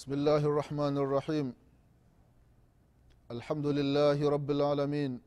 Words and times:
بسم 0.00 0.12
الله 0.12 0.36
الرحمن 0.36 0.96
الرحيم. 0.98 1.52
الحمد 3.30 3.66
لله 3.66 4.30
رب 4.30 4.50
العالمين. 4.50 5.20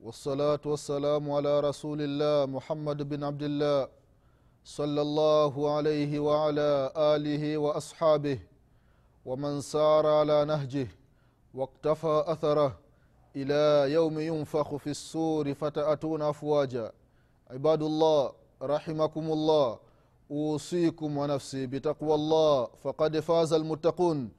والصلاة 0.00 0.64
والسلام 0.64 1.30
على 1.30 1.60
رسول 1.60 2.00
الله 2.00 2.46
محمد 2.46 3.08
بن 3.08 3.24
عبد 3.24 3.42
الله 3.42 3.88
صلى 4.64 5.00
الله 5.02 5.76
عليه 5.76 6.18
وعلى 6.18 6.92
آله 6.96 7.56
وأصحابه 7.56 8.38
ومن 9.24 9.60
سار 9.60 10.06
على 10.06 10.44
نهجه 10.44 10.88
واقتفى 11.54 12.24
أثره 12.26 12.78
إلى 13.36 13.92
يوم 13.92 14.18
ينفخ 14.18 14.76
في 14.76 14.90
السور 14.90 15.54
فتأتون 15.54 16.22
أفواجا. 16.22 16.92
عباد 17.50 17.82
الله 17.82 18.32
رحمكم 18.62 19.32
الله. 19.32 19.78
Usikum 20.30 21.16
wa 21.18 21.26
nafsi 21.28 21.66
bitaqwa 21.66 22.16
llah 22.18 22.68
faqad 22.82 23.22
faza 23.22 23.58
lmuttaqun 23.58 24.30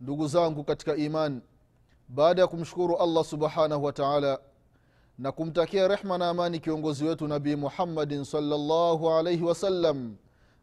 ndugu 0.00 0.26
zangu 0.28 0.64
katika 0.64 0.96
iman 0.96 1.40
baada 2.08 2.42
ya 2.42 2.46
kumshukuru 2.48 2.96
allah 2.96 3.24
subhanahu 3.24 3.84
wa 3.84 3.92
taala 3.92 4.38
na 5.18 5.32
kumtakia 5.32 5.88
rehma 5.88 6.18
na 6.18 6.28
amani 6.28 6.58
kiongozi 6.60 7.04
wetu 7.04 7.28
nabii 7.28 7.56
muhammadin 7.56 8.24
salllahu 8.24 9.10
alaihi 9.10 9.42
wasallam 9.42 10.16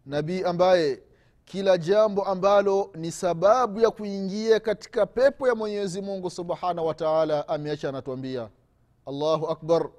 nabii 0.05 0.43
ambaye 0.43 1.01
kila 1.45 1.77
jambo 1.77 2.23
ambalo 2.23 2.91
ni 2.95 3.11
sababu 3.11 3.79
ya 3.79 3.91
kuingia 3.91 4.59
katika 4.59 5.05
pepo 5.05 5.47
ya 5.47 5.55
mwenyezi 5.55 6.01
mungu 6.01 6.29
subhanahu 6.29 6.87
wa 6.87 6.93
taala 6.93 7.47
ameacha 7.47 7.89
anatuambia. 7.89 8.49
Allahu 9.05 9.47
akbar. 9.47 9.89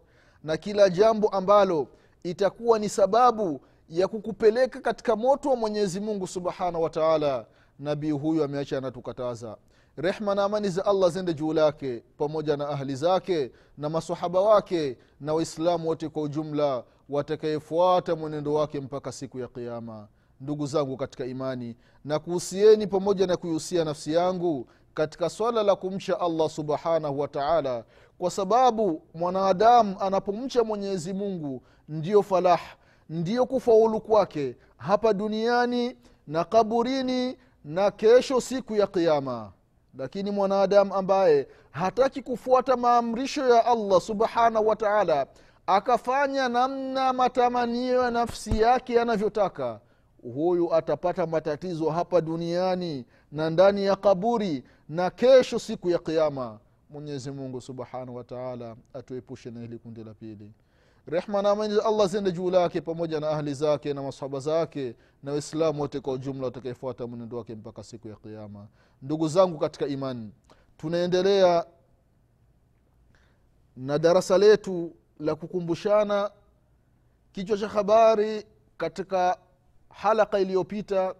Na 0.45 0.57
kila 0.57 0.89
jambo 0.91 1.29
ambalo 1.29 1.89
itakuwa 2.23 2.79
ni 2.79 2.89
sababu 2.89 3.61
ya 3.93 4.09
kukupeleka 4.09 4.81
katika 4.81 5.17
moto 5.17 5.51
wa 5.51 5.57
mwenyezi 5.57 6.01
mungu 6.01 6.27
subhanahu 6.27 6.83
wataala 6.83 7.47
nabii 7.79 8.11
huyu 8.11 8.45
ameacha 8.45 8.79
anatukataza 8.79 9.57
rehma 9.97 10.35
na 10.35 10.45
amani 10.45 10.69
za 10.69 10.85
allah 10.87 11.11
zende 11.11 11.35
juu 11.35 11.53
lake 11.53 12.03
pamoja 12.19 12.57
na 12.57 12.69
ahli 12.69 12.97
zake 12.97 13.51
na 13.79 13.89
masahaba 13.89 14.41
wake 14.41 14.99
na 15.21 15.35
waislamu 15.35 15.89
wote 15.89 16.09
kwa 16.09 16.23
ujumla 16.23 16.85
watakayefuata 17.09 18.17
mwenendo 18.17 18.55
wake 18.55 18.81
mpaka 18.81 19.13
siku 19.13 19.39
ya 19.39 19.49
qiama 19.49 20.09
ndugu 20.41 20.67
zangu 20.67 20.97
katika 20.97 21.25
imani 21.27 21.77
na 22.05 22.19
kuhusieni 22.19 22.87
pamoja 22.87 23.27
na 23.27 23.37
kuihusia 23.37 23.85
nafsi 23.85 24.13
yangu 24.13 24.67
katika 24.95 25.31
swala 25.31 25.63
la 25.63 25.77
kumcha 25.77 26.21
allah 26.21 26.51
subhanahu 26.51 27.19
wa 27.21 27.29
taala 27.29 27.85
kwa 28.19 28.31
sababu 28.31 29.03
mwanadamu 29.15 29.97
anapomcha 30.01 30.65
mwenyezi 30.65 31.13
mungu 31.13 31.63
ndiyo 31.89 32.23
falaha 32.23 32.77
ndiyo 33.13 33.47
kufaulu 33.47 34.01
kwake 34.01 34.57
hapa 34.77 35.13
duniani 35.13 35.97
na 36.27 36.45
kaburini 36.45 37.37
na 37.65 37.91
kesho 37.91 38.41
siku 38.41 38.77
ya 38.77 38.87
qiama 38.87 39.53
lakini 39.99 40.31
mwanadamu 40.31 40.95
ambaye 40.95 41.49
hataki 41.71 42.23
kufuata 42.23 42.77
maamrisho 42.77 43.49
ya 43.49 43.67
allah 43.67 44.01
subhanahu 44.01 44.67
wa 44.69 44.77
taala 44.77 45.27
akafanya 45.67 46.49
namna 46.49 47.13
matamanio 47.13 48.03
ya 48.03 48.11
nafsi 48.11 48.61
yake 48.61 48.95
yanavyotaka 48.95 49.81
huyu 50.35 50.75
atapata 50.75 51.27
matatizo 51.27 51.91
hapa 51.91 52.21
duniani 52.21 53.05
na 53.33 53.51
ndani 53.51 53.85
ya 53.85 53.97
kaburi 53.97 54.65
na 54.89 55.11
kesho 55.11 55.59
siku 55.59 55.91
ya 55.91 55.99
qiama 55.99 56.59
mwenyezi 56.91 57.31
mungu 57.31 57.61
subhanahu 57.61 58.17
wa 58.17 58.25
taala 58.25 58.77
atuepushe 58.95 59.51
na 59.51 59.61
hili 59.61 59.79
kundi 59.79 60.05
la 60.05 60.15
pili 60.15 60.53
rehma 61.07 61.43
na 61.43 61.51
amani 61.51 61.75
za 61.75 61.85
allah 61.85 62.09
ziende 62.09 62.33
juu 62.33 62.51
lake 62.51 62.81
pamoja 62.81 63.21
na 63.21 63.29
ahli 63.31 63.55
zake 63.55 63.95
na 63.95 64.03
masahaba 64.03 64.41
zake 64.41 64.95
na 65.23 65.33
waislamu 65.33 65.81
wote 65.81 66.01
kwa 66.01 66.13
ujumla 66.13 66.45
watakaefuata 66.45 67.07
mwenendo 67.07 67.37
wake 67.37 67.55
mpaka 67.55 67.83
siku 67.83 68.09
ya 68.09 68.17
kiama 68.17 68.67
ndugu 69.03 69.29
zangu 69.29 69.59
katika 69.59 69.87
imani 69.87 70.33
tunaendelea 70.77 71.67
na 73.77 73.99
darasa 73.99 74.39
letu 74.39 74.97
la 75.21 75.35
kukumbushana 75.35 76.31
kichwa 77.33 77.59
cha 77.59 77.69
habari 77.69 78.45
katika 78.77 79.39
halaka 79.91 80.39
iliyopita 80.39 81.15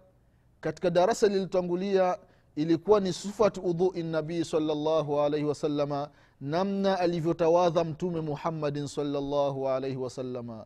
katika 0.61 0.89
darasa 0.89 1.27
lililotangulia 1.27 2.17
ilikuwa 2.55 2.99
ni 2.99 3.13
sifatu 3.13 3.61
udhui 3.61 4.03
nabii 4.03 4.43
salllahu 4.43 5.21
alaihi 5.21 5.45
wasalama 5.45 6.09
namna 6.41 6.99
alivyotawadha 6.99 7.83
mtume 7.83 8.21
muhammadin 8.21 8.87
salllahu 8.87 9.69
alaihi 9.69 9.97
wasalama 9.97 10.65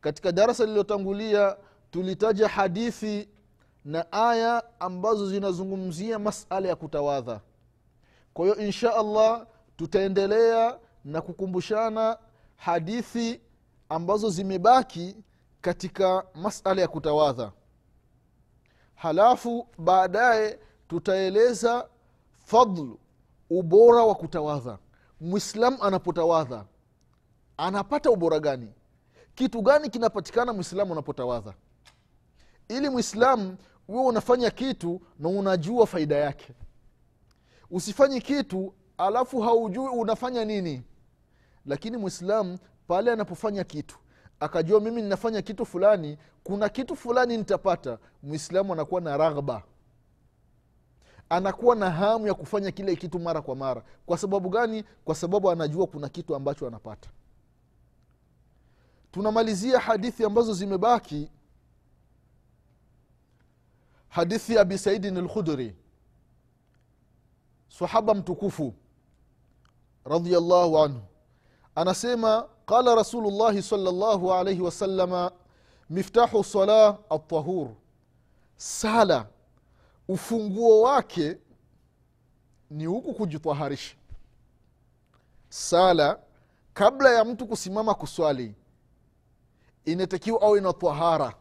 katika 0.00 0.32
darasa 0.32 0.64
lililotangulia 0.64 1.56
tulitaja 1.90 2.48
hadithi 2.48 3.28
na 3.84 4.12
aya 4.12 4.62
ambazo 4.80 5.28
zinazungumzia 5.30 6.18
masala 6.18 6.68
ya 6.68 6.76
kutawadha. 6.76 7.40
Kwa 8.34 8.44
hiyo 8.44 8.56
insha 8.56 8.94
allah 8.96 9.46
tutaendelea 9.76 10.78
na 11.04 11.20
kukumbushana 11.20 12.18
hadithi 12.56 13.40
ambazo 13.88 14.30
zimebaki 14.30 15.16
katika 15.60 16.24
masala 16.34 16.82
ya 16.82 16.88
kutawadha. 16.88 17.52
Halafu 18.94 19.66
baadaye 19.78 20.58
tutaeleza 20.90 21.88
fadlu 22.44 22.98
ubora 23.50 24.02
wa 24.04 24.14
kutawadha. 24.14 24.78
Mwislam 25.20 25.76
anapotawadha 25.80 26.64
anapata 27.56 28.10
ubora 28.10 28.40
gani? 28.40 28.72
Kitu 29.34 29.62
gani 29.62 29.90
kinapatikana 29.90 30.52
mwislamu 30.52 30.92
anapotawadha 30.92 31.54
ili 32.68 32.88
mwislamu 32.88 33.56
huwe 33.86 34.02
unafanya 34.04 34.50
kitu 34.50 35.00
na 35.18 35.28
unajua 35.28 35.86
faida 35.86 36.16
yake. 36.16 36.54
Usifanyi 37.70 38.20
kitu 38.20 38.74
alafu 38.98 39.40
haujui 39.40 39.88
unafanya 39.88 40.44
nini. 40.44 40.82
Lakini 41.66 41.96
mwislamu 41.96 42.58
pale 42.86 43.12
anapofanya 43.12 43.64
kitu 43.64 43.98
akajua 44.40 44.80
mimi 44.80 45.02
ninafanya 45.02 45.42
kitu 45.42 45.66
fulani 45.66 46.18
kuna 46.44 46.68
kitu 46.68 46.96
fulani 46.96 47.36
nitapata 47.36 47.98
mwislamu 48.22 48.72
anakuwa 48.72 49.00
na 49.00 49.16
raghba 49.16 49.62
anakuwa 51.30 51.76
na 51.76 51.90
hamu 51.90 52.26
ya 52.26 52.34
kufanya 52.34 52.70
kile 52.70 52.96
kitu 52.96 53.18
mara 53.18 53.42
kwa 53.42 53.56
mara. 53.56 53.82
Kwa 54.06 54.18
sababu 54.18 54.48
gani? 54.48 54.84
Kwa 55.04 55.14
sababu 55.14 55.50
anajua 55.50 55.86
kuna 55.86 56.08
kitu 56.08 56.34
ambacho 56.36 56.66
anapata. 56.66 57.10
Tunamalizia 59.12 59.78
hadithi 59.78 60.24
ambazo 60.24 60.54
zimebaki. 60.54 61.30
Hadithi 64.08 64.54
ya 64.54 64.60
abi 64.60 64.78
saidin 64.78 65.18
lkhudri 65.18 65.76
sahaba 67.68 68.14
mtukufu 68.14 68.74
radiallahu 70.04 70.78
anhu. 70.78 71.00
Anasema 71.74 72.48
qala 72.66 72.94
rasulullahi 72.94 73.62
salllahu 73.62 74.32
alaihi 74.32 74.60
wasalama 74.60 75.32
miftahu 75.90 76.44
salah 76.44 76.98
altahur 77.10 77.68
sala 78.56 79.26
ufunguo 80.14 80.80
wake 80.82 81.38
ni 82.70 82.86
huku 82.86 83.14
kujitaharisha 83.14 83.96
sala 85.48 86.18
kabla 86.74 87.10
ya 87.14 87.24
mtu 87.24 87.46
kusimama 87.46 87.94
kuswali 87.94 88.54
inatakiwa 89.84 90.42
au 90.42 90.60
na 90.60 90.72
twahara. 90.72 91.34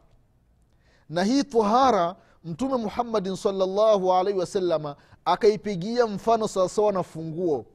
Na 1.10 1.24
hii 1.24 1.44
twahara 1.44 2.16
mtume 2.44 2.78
muhammadin 2.78 3.36
salllahu 3.36 4.14
alaihi 4.14 4.40
wasalama 4.40 4.96
akaipigia 5.26 6.08
mfano 6.08 6.48
sawasawa 6.48 6.92
na 6.94 7.04
funguo. 7.04 7.66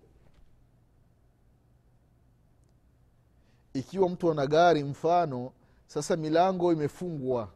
Ikiwa 3.74 4.08
mtu 4.08 4.30
ana 4.30 4.46
gari 4.46 4.84
mfano 4.84 5.52
sasa 5.86 6.16
milango 6.16 6.72
imefungwa 6.72 7.48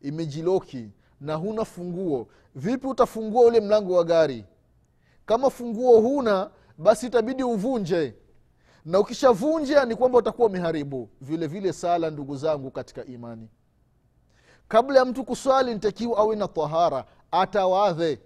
imejiloki 0.00 0.90
na 1.20 1.34
huna 1.34 1.64
funguo. 1.64 2.28
Vipi 2.54 2.86
utafungua 2.86 3.42
ule 3.46 3.60
mlango 3.60 3.94
wa 3.94 4.04
gari? 4.04 4.44
Kama 5.26 5.50
funguo 5.50 6.00
huna 6.00 6.50
basi 6.78 7.06
itabidi 7.06 7.42
uvunje. 7.42 8.14
Na 8.84 9.00
ukishavunja 9.00 9.84
ni 9.84 9.96
kwamba 9.96 10.18
utakuwa 10.18 10.48
umeharibu. 10.48 11.08
Vile 11.20 11.46
vile 11.46 11.72
sala 11.72 12.10
ndugu 12.10 12.36
zangu 12.36 12.70
katika 12.70 13.04
imani. 13.04 13.48
Kabla 14.68 14.98
ya 14.98 15.04
mtu 15.04 15.24
kuswali 15.24 15.74
nitakiwa 15.74 16.18
awe 16.18 16.36
na 16.36 16.48
tahara. 16.48 17.04
Atawadhe. 17.30 18.18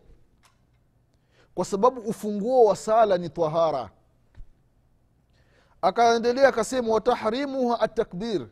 Kwa 1.54 1.64
sababu 1.64 2.00
ufunguo 2.00 2.64
wa 2.64 2.76
sala 2.76 3.18
ni 3.18 3.28
tahara. 3.28 3.90
Akaendelea 5.82 6.48
akasema 6.48 6.92
watahrimuha 6.94 7.80
atakbir 7.80 8.46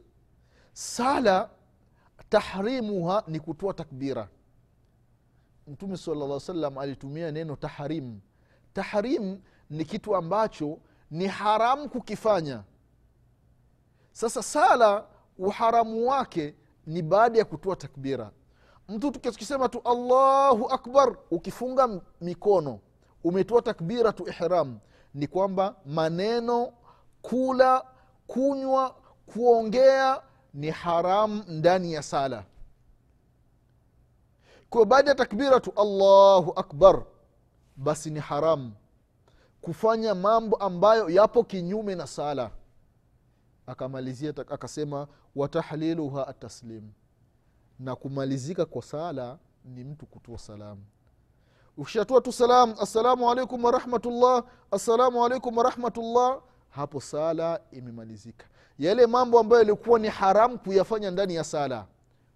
sala 0.72 1.50
tahrimuha 2.28 3.24
ni 3.26 3.40
kutoa 3.40 3.74
takbira. 3.74 4.28
Mtume 5.66 5.96
sala 5.96 6.40
salam 6.40 6.78
alitumia 6.78 7.30
neno 7.32 7.56
tahrim. 7.56 8.20
Tahrim 8.72 9.40
ni 9.70 9.84
kitu 9.84 10.16
ambacho 10.16 10.78
ni 11.10 11.26
haramu 11.26 11.88
kukifanya. 11.88 12.64
Sasa 14.12 14.42
sala 14.42 15.06
uharamu 15.38 16.08
wake 16.08 16.54
ni 16.86 17.02
baada 17.02 17.38
ya 17.38 17.44
kutoa 17.44 17.76
takbira. 17.76 18.30
Mtu 18.88 19.10
tukisema 19.10 19.68
tu 19.68 19.80
allahu 19.84 20.66
akbar 20.70 21.16
ukifunga 21.30 22.00
mikono 22.20 22.80
umetoa 23.24 23.62
takbira 23.62 24.12
tu 24.12 24.28
ihram 24.28 24.78
ni 25.14 25.26
kwamba 25.26 25.76
maneno 25.86 26.72
kula 27.22 27.84
kunywa 28.26 28.94
kuongea 29.26 30.22
ni 30.54 30.70
haramu 30.70 31.44
ndani 31.48 31.92
ya 31.92 32.02
sala. 32.02 32.44
Kwa 34.70 34.86
baada 34.86 35.10
ya 35.10 35.14
takbiratu 35.14 35.72
allahu 35.76 36.52
akbar 36.56 37.04
basi 37.76 38.10
ni 38.10 38.20
haramu 38.20 38.72
kufanya 39.60 40.14
mambo 40.14 40.56
ambayo 40.56 41.10
yapo 41.10 41.44
kinyume 41.44 41.94
na 41.94 42.06
sala. 42.06 42.50
Akamalizia 43.66 44.30
akasema 44.36 45.06
watahliluha 45.36 46.26
ataslim 46.28 46.90
na 47.78 47.96
kumalizika 47.96 48.64
kwa 48.66 48.82
sala 48.82 49.38
ni 49.64 49.84
mtu 49.84 50.06
kutoa 50.06 50.38
salamu. 50.38 50.84
Ukishatoa 51.76 52.20
tu 52.20 52.32
salam 52.32 52.74
assalamu 52.80 53.30
alaikum 53.30 53.64
warahmatullah 53.64 54.44
assalamu 54.70 55.24
alaikum 55.24 55.56
warahmatullah 55.56 56.40
hapo 56.70 57.00
sala 57.00 57.60
imemalizika 57.72 58.46
yale 58.78 59.06
mambo 59.06 59.38
ambayo 59.40 59.62
yalikuwa 59.62 59.98
ni 59.98 60.08
haramu 60.08 60.58
kuyafanya 60.58 61.10
ndani 61.10 61.34
ya 61.34 61.44
sala. 61.44 61.86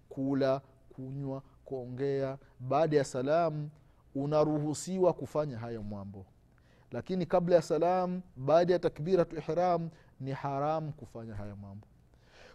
Kula 0.09 0.61
kunywa 0.95 1.41
kuongea. 1.65 2.37
Baada 2.59 2.97
ya 2.97 3.03
salamu 3.03 3.69
unaruhusiwa 4.15 5.13
kufanya 5.13 5.57
hayo 5.57 5.83
mambo. 5.83 6.25
Lakini 6.91 7.25
kabla 7.25 7.55
ya 7.55 7.61
salam 7.61 8.21
baada 8.35 8.73
ya 8.73 8.79
takbiratu 8.79 9.35
ihram 9.35 9.89
ni 10.19 10.31
haramu 10.31 10.91
kufanya 10.93 11.35
haya 11.35 11.55
mambo. 11.55 11.87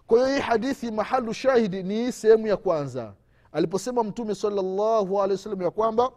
Kwa 0.07 0.19
hiyo 0.19 0.37
hii 0.37 0.43
hadithi 0.43 0.91
mahalu 0.91 1.35
shahidi 1.35 1.83
ni 1.83 2.13
sehemu 2.13 2.47
ya 2.47 2.57
kwanza. 2.57 3.15
Aliposema 3.53 4.05
mtume 4.05 4.35
salllahu 4.35 5.23
alehi 5.23 5.33
wasallam 5.39 5.63
ya 5.63 5.71
kwamba 5.71 6.11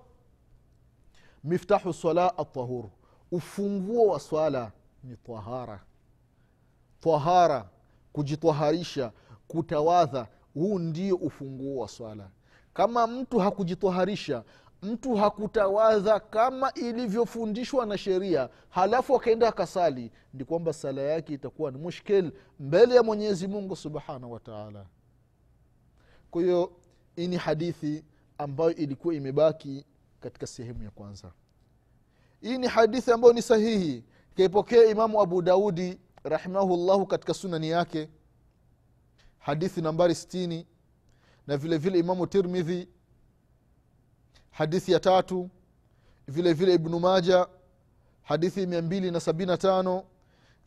miftahu 1.44 1.94
sala 1.94 2.38
atahuru 2.38 2.92
ufunguo 3.32 4.08
wa 4.08 4.20
swala 4.20 4.72
ni 5.04 5.16
tahara 5.18 5.80
tahara 7.02 7.70
kujitwaharisha 8.14 9.12
kutawadha 9.48 10.28
huu 10.54 10.80
ndio 10.80 11.16
ufunguo 11.16 11.82
wa 11.82 11.88
swala. 11.88 12.30
Kama 12.74 13.08
mtu 13.08 13.40
hakujitwaharisha 13.40 14.44
mtu 14.82 15.16
hakutawadha 15.16 16.20
kama 16.20 16.74
ilivyofundishwa 16.74 17.86
na 17.86 17.98
sheria 17.98 18.50
halafu 18.70 19.16
akaenda 19.16 19.48
akasali 19.48 20.12
ni 20.34 20.46
kwamba 20.46 20.74
sala 20.74 21.02
yake 21.02 21.34
itakuwa 21.34 21.72
ni 21.72 21.78
mushkil 21.78 22.32
mbele 22.60 22.96
ya 22.96 23.04
mwenyezi 23.04 23.48
mungu 23.48 23.76
subhanahu 23.76 24.32
wataala 24.34 24.86
kwa 26.32 26.42
hiyo 26.42 26.72
hii 27.16 27.28
ni 27.28 27.38
hadithi 27.38 28.04
ambayo 28.38 28.76
ilikuwa 28.76 29.14
imebaki 29.16 29.86
katika 30.20 30.48
sehemu 30.48 30.84
ya 30.84 30.90
kwanza. 30.92 31.32
Hii 32.42 32.58
ni 32.58 32.68
hadithi 32.68 33.12
ambayo 33.12 33.34
ni 33.34 33.42
sahihi. 33.42 34.04
Kaipokea 34.38 34.86
imamu 34.86 35.22
abu 35.22 35.42
daudi 35.42 36.00
rahimahullahu 36.24 37.06
katika 37.06 37.34
sunani 37.34 37.70
yake 37.70 38.10
hadithi 39.40 39.82
nambari 39.82 40.16
stini 40.16 40.68
na 41.48 41.58
vile 41.58 41.78
vile 41.78 42.00
imamu 42.00 42.28
tirmidhi 42.28 42.88
hadithi 44.52 44.92
ya 44.92 45.00
tatu 45.00 45.50
vile 46.28 46.54
vile 46.54 46.74
ibnu 46.74 47.00
maja 47.00 47.48
hadithi 48.24 48.68
mia 48.68 48.82
mbili 48.82 49.12
na 49.12 49.20
sabini 49.20 49.52
na 49.52 49.58
tano 49.58 50.04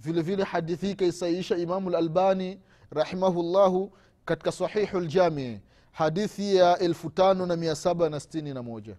vile 0.00 0.22
vile 0.22 0.44
hadithi 0.44 0.86
hii 0.86 0.94
kaisaisha 0.94 1.56
imamu 1.56 1.90
lalbani 1.90 2.60
rahimahullahu 2.90 3.92
katika 4.24 4.52
sahihu 4.52 5.00
ljamii 5.00 5.60
hadithi 5.92 6.56
ya 6.56 6.78
elfu 6.78 7.10
tano 7.10 7.46
na 7.46 7.56
mia 7.56 7.76
saba 7.76 8.08
na 8.10 8.20
sitini 8.20 8.54
na 8.54 8.62
moja. 8.62 8.96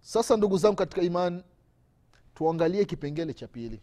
Sasa 0.00 0.36
ndugu 0.36 0.58
zangu 0.58 0.76
katika 0.76 1.02
imani 1.02 1.42
tuangalie 2.34 2.84
kipengele 2.84 3.34
cha 3.34 3.48
pili 3.48 3.80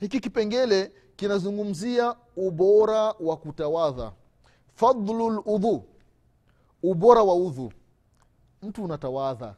hiki 0.00 0.20
kipengele 0.20 0.92
kinazungumzia 1.16 2.16
ubora 2.36 3.14
wa 3.20 3.36
kutawadha. 3.36 4.12
Fadlu 4.74 5.30
ludhu 5.30 5.84
ubora 6.82 7.22
wa 7.22 7.34
udhu. 7.34 7.72
Mtu 8.62 8.84
unatawadha. 8.84 9.54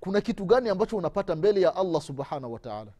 Kuna 0.00 0.20
kitu 0.20 0.44
gani 0.44 0.68
ambacho 0.68 0.96
unapata 0.96 1.36
mbele 1.36 1.60
ya 1.60 1.76
allah 1.76 2.02
subhanahu 2.02 2.52
wataala 2.52 2.92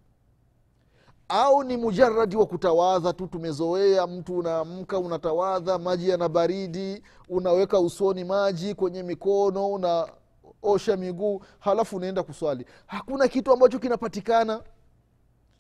au 1.29 1.65
ni 1.65 1.77
mujaradi 1.77 2.37
wa 2.37 2.47
kutawadha 2.47 3.13
tu 3.13 3.27
tumezoea 3.27 4.07
mtu 4.07 4.39
unaamka 4.39 4.99
unatawadha 4.99 5.79
maji 5.79 6.09
yana 6.09 6.29
baridi 6.29 7.03
unaweka 7.29 7.81
usoni 7.81 8.25
maji 8.25 8.75
kwenye 8.75 9.03
mikono 9.03 9.69
unaosha 9.73 10.97
miguu 10.97 11.41
halafu 11.59 11.97
unaenda 11.97 12.23
kuswali. 12.23 12.67
Hakuna 12.87 13.29
kitu 13.29 13.53
ambacho 13.53 13.79
kinapatikana 13.79 14.63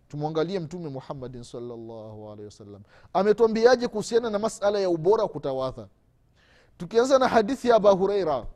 tumwangalie 0.09 0.59
mtume 0.61 0.89
muhammadin 0.89 1.43
salllahu 1.43 2.31
alehi 2.31 2.45
wasallam. 2.45 2.83
Ametwambiaje 3.13 3.89
kuhusiana 3.89 4.31
na 4.31 4.39
masala 4.39 4.79
ya 4.81 4.91
ubora 4.91 5.23
wa 5.23 5.29
kutawadha? 5.29 5.89
Tukianza 6.79 7.19
na 7.19 7.29
hadithi 7.29 7.69
ya 7.69 7.77
aba 7.77 7.91
hureira 7.91 8.47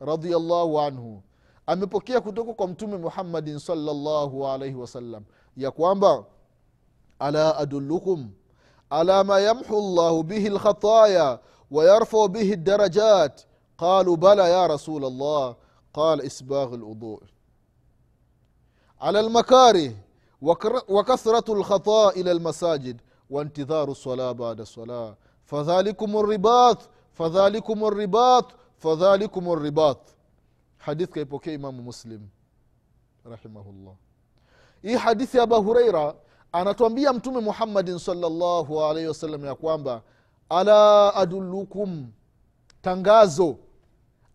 radiallahu 0.00 0.80
anhu 0.80 1.22
amepokea 1.66 2.20
kutoka 2.20 2.54
kwa 2.54 2.68
mtume 2.68 2.96
muhammadin 2.96 3.58
salllahu 3.58 4.46
alaihi 4.48 4.74
wasallam 4.76 5.24
ya 5.56 5.70
kwamba 5.70 6.24
ala 7.18 7.56
adullukum 7.56 8.30
ala 8.90 9.24
ma 9.24 9.40
yamhu 9.40 9.94
llahu 9.96 10.22
bihi 10.22 10.48
lkhataya 10.50 11.38
wayarfau 11.70 12.28
bihi 12.28 12.56
darajat 12.56 13.46
qalu 13.76 14.16
bala 14.16 14.48
ya 14.48 14.68
rasul 14.68 15.04
allah 15.04 15.56
qal 15.92 16.24
isbagh 16.24 16.72
ludhu 16.72 17.20
ala 19.00 19.22
lmakarih 19.22 19.92
وكثرة 20.87 21.53
الخطاء 21.53 22.21
إلى 22.21 22.31
المساجد 22.31 23.01
وانتظار 23.29 23.91
الصلاة 23.91 24.31
بعد 24.31 24.59
الصلاة 24.59 25.15
فذلكم 25.45 26.17
الرباط 26.17 26.89
فذلكم 27.13 27.85
الرباط 27.85 28.45
فذلكم 28.77 29.51
الرباط 29.51 29.99
حديث 30.79 31.09
كيبوكي 31.09 31.55
إمام 31.55 31.87
مسلم 31.87 32.21
رحمه 33.27 33.69
الله 33.69 33.95
hii 34.83 34.95
hadithi 34.97 35.37
ya 35.37 35.43
aba 35.43 35.57
hureira 35.57 36.15
anatuambia 36.51 37.13
mtume 37.13 37.39
muhammadin 37.41 37.97
salllahu 37.99 38.83
alaihi 38.83 39.07
wasallam 39.07 39.45
ya 39.45 39.55
kwamba 39.55 40.01
ala 40.49 41.13
adullukum 41.15 42.07
tangazo 42.81 43.55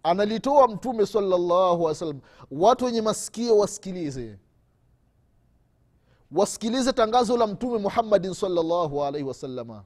analitoa 0.02 0.68
mtume 0.68 1.06
salllahu 1.06 1.74
alih 1.74 1.84
wasallam 1.84 2.20
watu 2.50 2.84
wenye 2.84 3.02
masikio 3.02 3.58
wasikilize 3.58 4.38
wasikilize 6.31 6.93
tangazo 6.93 7.37
la 7.37 7.47
mtume 7.47 7.77
muhammadin 7.77 8.33
salllahu 8.33 9.03
alaihi 9.03 9.27
wasalama 9.27 9.83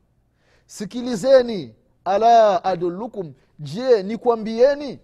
sikilizeni 0.65 1.75
ala 2.05 2.63
adullukum. 2.63 3.33
Je 3.59 4.03
nikwambieni? 4.03 4.99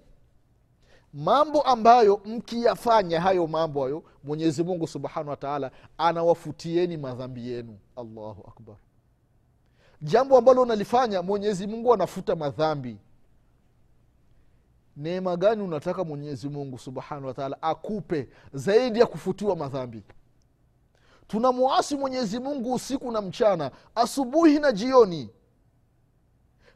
Mambo 1.13 1.61
ambayo 1.61 2.21
mkiyafanya 2.25 3.21
hayo 3.21 3.47
mambo 3.47 3.83
hayo 3.83 4.03
mwenyezi 4.23 4.63
mungu 4.63 4.87
subhanahu 4.87 5.29
wataala 5.29 5.71
anawafutieni 5.97 6.97
madhambi 6.97 7.49
yenu. 7.51 7.77
Allahu 7.95 8.43
akbar. 8.47 8.75
Jambo 10.01 10.37
ambalo 10.37 10.61
unalifanya 10.61 11.21
mwenyezi 11.21 11.67
mungu 11.67 11.93
anafuta 11.93 12.35
madhambi. 12.35 12.97
Neema 14.97 15.37
gani 15.37 15.63
unataka 15.63 16.03
mwenyezi 16.03 16.49
mungu 16.49 16.79
subhanahu 16.79 17.27
wataala 17.27 17.61
akupe 17.61 18.29
zaidi 18.53 18.99
ya 18.99 19.05
kufutiwa 19.05 19.55
madhambi 19.55 20.03
tunamwasi 21.27 21.95
mwenyezi 21.95 22.39
mungu 22.39 22.73
usiku 22.73 23.11
na 23.11 23.21
mchana 23.21 23.71
asubuhi 23.95 24.59
na 24.59 24.71
jioni. 24.71 25.29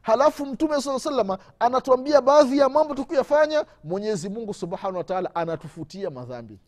Halafu 0.02 0.46
mtume 0.46 0.80
saa 0.82 0.98
salama 0.98 1.38
anatuambia 1.58 2.20
baadhi 2.20 2.58
ya 2.58 2.68
mambo 2.68 2.94
tukiyafanya 2.94 3.64
mwenyezi 3.84 4.28
mungu 4.28 4.54
subhanahu 4.54 4.96
wataala 4.96 5.34
anatufutia 5.34 6.10
madhambi. 6.10 6.58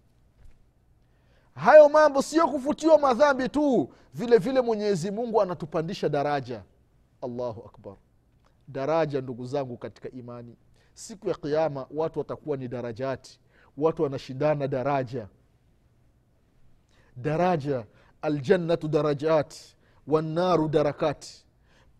Hayo 1.54 1.88
mambo 1.88 2.22
sio 2.22 2.48
kufutiwa 2.48 2.98
madhambi 2.98 3.48
tu 3.48 3.88
vile 4.14 4.38
vile 4.38 4.60
mwenyezi 4.60 5.10
mungu 5.10 5.42
anatupandisha 5.42 6.08
daraja. 6.08 6.62
Allahu 7.22 7.62
akbar. 7.66 7.94
Daraja 8.68 9.20
ndugu 9.20 9.46
zangu 9.46 9.76
katika 9.76 10.10
imani. 10.10 10.56
Siku 10.94 11.28
ya 11.28 11.34
kiama 11.34 11.86
watu 11.90 12.18
watakuwa 12.18 12.56
ni 12.56 12.68
darajati 12.68 13.40
watu 13.76 14.02
wanashindana 14.02 14.68
daraja 14.68 15.28
daraja 17.16 17.86
aljannatu 18.22 18.88
darajat 18.88 19.54
wannaru 20.06 20.68
darakati 20.68 21.44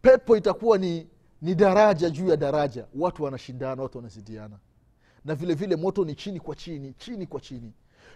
pepo 0.02 0.36
itakuwa 0.36 0.78
ni, 0.78 1.08
ni 1.42 1.54
daraja 1.54 2.10
juu 2.10 2.28
ya 2.28 2.36
daraja. 2.36 2.86
Watu 2.94 3.22
wanashindana 3.22 3.82
watu 3.82 3.98
wanazidiana 3.98 4.58
na 5.24 5.34
vile 5.34 5.54
vile 5.54 5.76
moto 5.76 6.04
ni 6.04 6.14
chini 6.14 6.40
kwa 6.40 6.54
chini 6.56 6.92
chini 6.94 7.26
kwa 7.26 7.40
chini. 7.40 7.72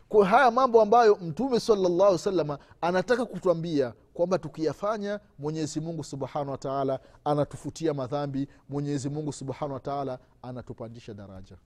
Kwa 0.09 0.27
haya 0.27 0.51
mambo 0.51 0.83
ambayo 0.83 1.17
mtume 1.17 1.61
salllahu 1.61 2.19
salama 2.19 2.59
anataka 2.81 3.25
kutwambia 3.27 3.95
kwamba 4.15 4.39
tukiyafanya 4.39 5.21
mwenyezi 5.39 5.81
mungu 5.81 6.05
subhanahu 6.05 6.51
wataala 6.51 7.01
anatufutia 7.25 7.95
madhambi 7.95 8.49
mwenyezi 8.69 9.09
mungu 9.09 9.33
subhanahu 9.33 9.73
wataala 9.75 10.19
anatupandisha 10.43 11.15
daraja. 11.15 11.57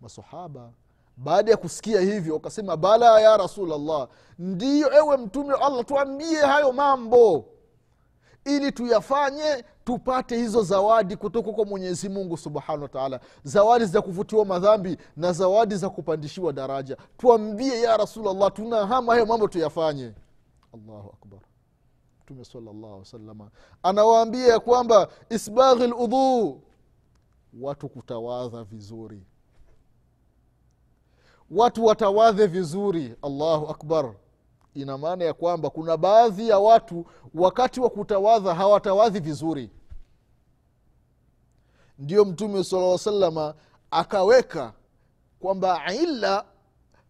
Masahaba 0.00 0.72
baada 1.16 1.50
ya 1.50 1.56
kusikia 1.56 2.00
hivyo 2.00 2.34
wakasema 2.34 2.76
bala 2.76 3.20
ya 3.20 3.36
rasulllah 3.36 4.08
ndiyo 4.38 4.94
ewe 4.94 5.16
mtume 5.16 5.54
wa 5.54 5.60
allah 5.62 5.84
tuambie 5.84 6.38
hayo 6.40 6.72
mambo 6.72 7.44
ili 8.44 8.72
tuyafanye 8.72 9.64
tupate 9.84 10.36
hizo 10.36 10.62
zawadi 10.62 11.16
kutoka 11.16 11.52
kwa 11.52 11.64
mwenyezi 11.64 12.08
mungu 12.08 12.36
subhanahu 12.36 12.82
wataala 12.82 13.20
zawadi 13.44 13.84
za 13.84 14.02
kuvutiwa 14.02 14.44
madhambi 14.44 14.96
na 15.16 15.32
zawadi 15.32 15.76
za 15.76 15.90
kupandishiwa 15.90 16.52
daraja. 16.52 16.96
Tuambie 17.18 17.80
ya 17.80 17.96
rasulllah 17.96 18.52
tuna 18.52 18.86
hama 18.86 19.12
hayo 19.12 19.26
mambo 19.26 19.48
tuyafanye. 19.48 20.12
Allahu 20.74 21.08
akbar. 21.22 21.40
Mtume 22.22 22.44
salllahu 22.44 23.04
salama 23.04 23.50
anawaambia 23.82 24.46
ya 24.46 24.60
kwamba 24.60 25.08
isbaghi 25.30 25.86
ludhuu 25.86 26.60
watu 27.60 27.88
kutawadha 27.88 28.64
vizuri 28.64 29.22
watu 31.52 31.84
watawadhe 31.84 32.46
vizuri. 32.46 33.14
Allahu 33.22 33.66
akbar. 33.70 34.14
Ina 34.74 34.98
maana 34.98 35.24
ya 35.24 35.32
kwamba 35.34 35.70
kuna 35.70 35.96
baadhi 35.96 36.48
ya 36.48 36.58
watu 36.58 37.06
wakati 37.34 37.80
wa 37.80 37.90
kutawadha 37.90 38.54
hawatawadhi 38.54 39.20
vizuri. 39.20 39.70
Ndio 41.98 42.24
mtume 42.24 42.64
sala 42.64 42.98
salama 42.98 43.54
akaweka 43.90 44.72
kwamba 45.40 45.94
ila 45.94 46.44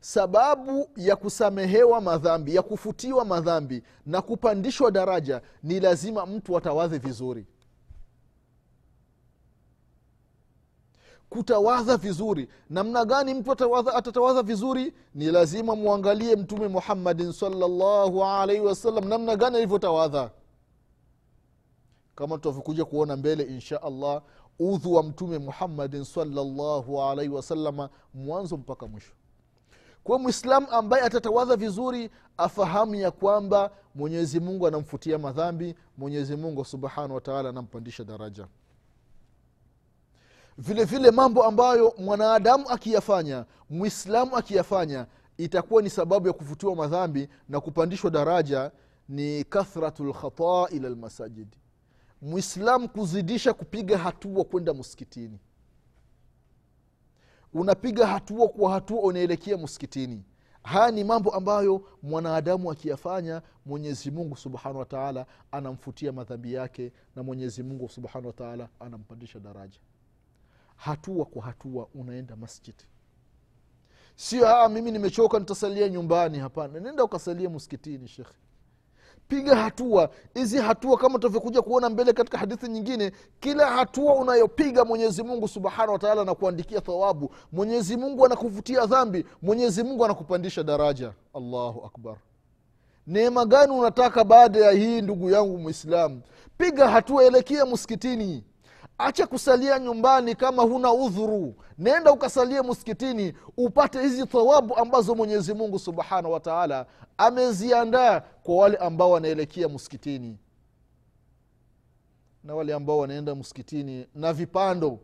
sababu 0.01 0.89
ya 0.97 1.17
kusamehewa 1.17 2.01
madhambi 2.01 2.55
ya 2.55 2.63
kufutiwa 2.63 3.25
madhambi 3.25 3.83
na 4.07 4.23
kupandishwa 4.23 4.91
daraja 4.91 5.41
ni 5.63 5.81
lazima 5.81 6.27
mtu 6.27 6.57
atawadhe 6.57 6.99
vizuri 6.99 7.47
kutawadha 11.33 11.97
vizuri. 11.97 12.49
Namna 12.71 13.05
gani 13.05 13.35
mtu 13.35 13.53
atawadha, 13.53 13.95
atatawadha 13.95 14.43
vizuri? 14.43 14.95
Ni 15.15 15.25
lazima 15.27 15.77
mwangalie 15.77 16.37
mtume 16.37 16.69
muhammadin 16.69 17.33
salllahu 17.33 18.25
alaihi 18.25 18.61
wasallam 18.63 19.09
namna 19.09 19.37
gani 19.37 19.57
alivyotawadha 19.57 20.31
kama 22.15 22.37
tutavyokuja 22.37 22.85
kuona 22.85 23.17
mbele 23.17 23.43
insha 23.45 23.83
allah 23.83 24.23
udhu 24.59 24.95
wa 24.95 25.03
mtume 25.03 25.39
muhammadin 25.39 26.05
salllahu 26.05 27.03
alaihi 27.03 27.33
wasalama 27.35 27.89
mwanzo 28.15 28.57
mpaka 28.57 28.87
mwisho. 28.87 29.13
Kwa 30.05 30.19
mwislamu 30.19 30.67
ambaye 30.71 31.03
atatawadha 31.05 31.57
vizuri 31.57 32.11
afahamu 32.37 32.95
ya 32.95 33.11
kwamba 33.11 33.71
mwenyezi 33.95 34.41
mungu 34.41 34.67
anamfutia 34.67 35.19
madhambi 35.19 35.75
mwenyezi 35.99 36.37
mungu 36.37 36.65
subhanahu 36.65 37.15
wataala 37.15 37.49
anampandisha 37.49 38.05
daraja 38.05 38.47
vile 40.59 40.85
vile 40.85 41.11
mambo 41.11 41.45
ambayo 41.45 41.95
mwanadamu 41.99 42.69
akiyafanya 42.69 43.45
mwislamu 43.71 44.37
akiyafanya 44.37 45.07
itakuwa 45.37 45.83
ni 45.83 45.91
sababu 45.91 46.27
ya 46.27 46.33
kufutiwa 46.33 46.77
madhambi 46.77 47.29
na 47.49 47.61
kupandishwa 47.61 48.11
daraja 48.11 48.71
ni 49.09 49.45
kathratu 49.45 50.05
lkhata 50.05 50.67
ila 50.71 50.89
lmasajidi 50.89 51.59
mwislamu 52.23 52.89
kuzidisha 52.89 53.53
kupiga 53.53 53.99
hatua 53.99 54.45
kwenda 54.45 54.75
msikitini. 54.75 55.39
Unapiga 57.55 58.07
hatua 58.07 58.49
kwa 58.49 58.73
hatua 58.73 59.01
unaelekea 59.03 59.57
msikitini. 59.59 60.25
Haya 60.63 60.91
ni 60.91 61.05
mambo 61.05 61.31
ambayo 61.31 61.89
mwanadamu 62.03 62.71
akiyafanya 62.71 63.43
mwenyezi 63.67 64.11
mungu 64.11 64.37
subhanahu 64.37 64.79
wataala 64.79 65.27
anamfutia 65.53 66.13
madhambi 66.13 66.53
yake 66.55 66.93
na 67.17 67.23
mwenyezi 67.23 67.63
mungu 67.63 67.89
subhanahu 67.89 68.27
wataala 68.27 68.69
anampandisha 68.81 69.41
daraja 69.41 69.79
hatua 70.85 71.25
kwa 71.25 71.43
hatua 71.43 71.89
unaenda 71.95 72.37
masjid. 72.37 72.75
Sio 74.17 74.49
aa 74.49 74.69
mimi 74.69 74.91
nimechoka 74.91 75.39
nitasalia 75.39 75.89
nyumbani. 75.89 76.39
Hapana 76.39 76.81
nenda 76.81 77.05
ukasalia 77.05 77.51
msikitini 77.51 78.09
shekhe. 78.09 78.35
Piga 79.29 79.57
hatua. 79.57 80.11
Hizi 80.35 80.59
hatua 80.59 80.97
kama 80.99 81.15
tutavyokuja 81.15 81.63
kuona 81.63 81.91
mbele 81.91 82.13
katika 82.13 82.39
hadithi 82.39 82.69
nyingine 82.69 83.13
kila 83.41 83.67
hatua 83.71 84.15
unayopiga 84.15 84.85
mwenyezi 84.85 85.23
mungu 85.23 85.49
subhanahu 85.49 85.93
wataala 85.93 86.23
anakuandikia 86.23 86.81
thawabu. 86.81 87.35
Mwenyezi 87.53 87.97
mungu 87.97 88.27
anakuvutia 88.27 88.87
dhambi. 88.87 89.27
Mwenyezi 89.43 89.83
mungu 89.83 90.05
anakupandisha 90.05 90.63
daraja. 90.63 91.13
Allahu 91.35 91.85
akbar. 91.87 92.17
Neema 93.07 93.45
gani 93.45 93.73
unataka 93.73 94.25
baada 94.25 94.59
ya 94.59 94.71
hii 94.73 95.01
ndugu 95.01 95.31
yangu 95.31 95.59
mwislamu 95.59 96.23
piga 96.59 96.89
hatua 96.89 97.25
elekea 97.25 97.67
msikitini 97.67 98.45
acha 98.99 99.27
kusalia 99.27 99.79
nyumbani 99.79 100.35
kama 100.35 100.63
huna 100.63 100.93
udhuru. 100.93 101.55
Nenda 101.79 102.13
ukasalie 102.13 102.63
msikitini 102.63 103.35
upate 103.57 104.03
hizi 104.03 104.27
thawabu 104.27 104.77
ambazo 104.77 105.15
mwenyezi 105.15 105.55
mungu 105.55 105.79
subhanahu 105.79 106.33
wataala 106.33 106.87
ameziandaa 107.19 108.21
kwa 108.21 108.57
wale 108.57 108.77
ambao 108.77 109.11
wanaelekea 109.11 109.69
msikitini 109.69 110.39
na 112.45 112.55
wale 112.55 112.75
ambao 112.75 112.99
wanaenda 112.99 113.35
msikitini 113.35 114.07
na 114.15 114.33
vipando 114.33 114.99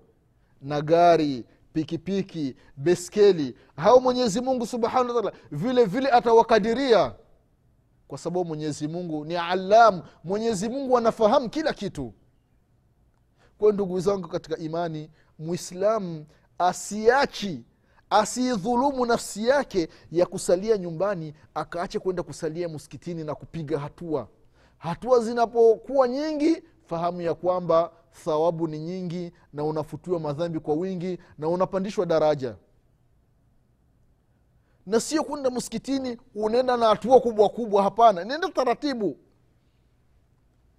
na 0.63 0.81
gari 0.81 1.45
pikipiki 1.73 2.57
beskeli 2.77 3.55
hao 3.77 4.01
mwenyezi 4.01 4.41
mungu 4.41 4.67
subhanahu 4.67 5.17
wataala 5.17 5.33
vile 5.51 5.85
vile 5.85 6.09
atawakadiria. 6.11 7.13
Kwa 8.09 8.19
sababu 8.19 8.45
mwenyezi 8.45 8.89
mungu 8.89 9.25
ni 9.25 9.37
alam 9.37 10.03
mwenyezi 10.25 10.69
mungu 10.69 10.99
anafahamu 10.99 11.49
kila 11.51 11.73
kitu 11.73 12.13
kwayo 13.59 13.73
ndugu 13.73 14.01
zangu 14.01 14.29
katika 14.29 14.57
imani 14.57 15.11
mwislamu 15.39 16.27
asiachi 16.59 17.65
asiidhulumu 18.11 19.07
nafsi 19.07 19.47
yake 19.49 19.89
ya 20.13 20.27
kusalia 20.27 20.79
nyumbani 20.79 21.35
akaache 21.55 21.99
kwenda 21.99 22.23
kusalia 22.23 22.69
msikitini 22.69 23.25
na 23.25 23.35
kupiga 23.35 23.79
hatua. 23.79 24.29
Hatua 24.79 25.21
zinapokuwa 25.21 26.09
nyingi 26.09 26.63
fahamu 26.87 27.21
ya 27.21 27.35
kwamba 27.35 27.93
thawabu 28.25 28.69
ni 28.69 28.79
nyingi 28.79 29.33
na 29.53 29.65
unafutiwa 29.65 30.21
madhambi 30.21 30.61
kwa 30.61 30.75
wingi 30.75 31.19
na 31.39 31.49
unapandishwa 31.49 32.07
daraja. 32.07 32.57
Na 34.87 35.01
sio 35.01 35.25
kwenda 35.25 35.51
msikitini 35.51 36.19
unaenda 36.35 36.77
na 36.77 36.87
hatua 36.89 37.21
kubwa 37.21 37.49
kubwa 37.49 37.83
hapana. 37.83 38.25
Nenda 38.25 38.49
taratibu. 38.49 39.17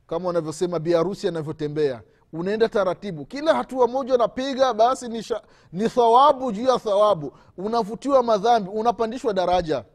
Kama 0.07 0.27
wanavyosema 0.27 0.79
biharusi 0.79 1.27
anavyotembea 1.27 2.01
unaenda 2.33 2.69
taratibu. 2.69 3.25
Kila 3.25 3.53
hatua 3.55 3.87
moja 3.87 4.15
unapiga 4.15 4.73
basi 4.73 5.07
ni, 5.07 5.23
sha, 5.23 5.41
ni 5.71 5.89
thawabu 5.89 6.51
juu 6.51 6.63
ya 6.67 6.79
thawabu. 6.79 7.37
Unavutiwa 7.57 8.23
madhambi 8.23 8.69
unapandishwa 8.69 9.33
daraja. 9.33 9.85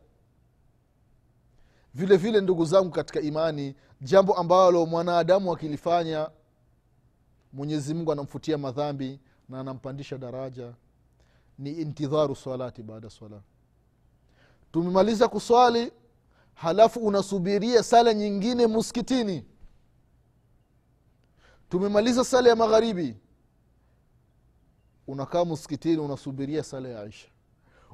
Vile 1.94 2.16
vile 2.16 2.40
ndugu 2.40 2.64
zangu 2.64 2.90
katika 2.90 3.20
imani 3.20 3.74
jambo 4.00 4.34
ambalo 4.34 4.86
mwanadamu 4.86 5.52
akilifanya 5.52 6.30
mwenyezi 7.52 7.94
mungu 7.94 8.12
anamfutia 8.12 8.58
madhambi 8.58 9.20
na 9.48 9.60
anampandisha 9.60 10.18
daraja 10.18 10.72
ni 11.58 11.70
intidharu 11.70 12.36
salati 12.36 12.82
baada 12.82 13.10
swala. 13.10 13.40
Tumemaliza 14.72 15.28
kuswali 15.28 15.92
halafu 16.54 17.00
unasubiria 17.00 17.82
sala 17.82 18.14
nyingine 18.14 18.66
muskitini 18.66 19.44
tumemaliza 21.68 22.25
sala 22.25 22.49
ya 22.49 22.56
magharibi. 22.56 23.16
Unakaa 25.06 25.44
msikitini 25.44 25.97
unasubiria 25.99 26.62
sala 26.62 26.88
ya 26.88 27.04
isha 27.04 27.28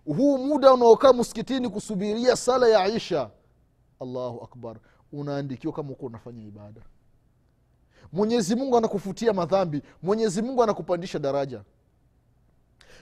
huu 0.05 0.39
muda 0.39 0.73
unaokaa 0.73 1.13
msikitini 1.13 1.69
kusubiria 1.69 2.37
sala 2.37 2.69
ya 2.69 2.89
isha 2.89 3.31
allahu 4.01 4.45
akbar 4.45 4.77
unaandikiwa 5.13 5.73
kama 5.73 5.91
uko 5.91 6.07
unafanya 6.07 6.45
ibada. 6.45 6.81
Mwenyezi 8.13 8.57
mungu 8.57 8.77
anakufutia 8.77 9.33
madhambi 9.33 9.83
mwenyezi 10.03 10.43
mungu 10.43 10.63
anakupandisha 10.63 11.19
daraja. 11.19 11.65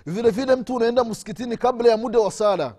Vile 0.07 0.31
vile 0.31 0.57
mtu 0.57 0.75
unaenda 0.75 1.05
msikitini 1.05 1.57
kabla 1.57 1.89
ya 1.91 1.97
muda 1.97 2.19
wa 2.19 2.33
sala. 2.33 2.75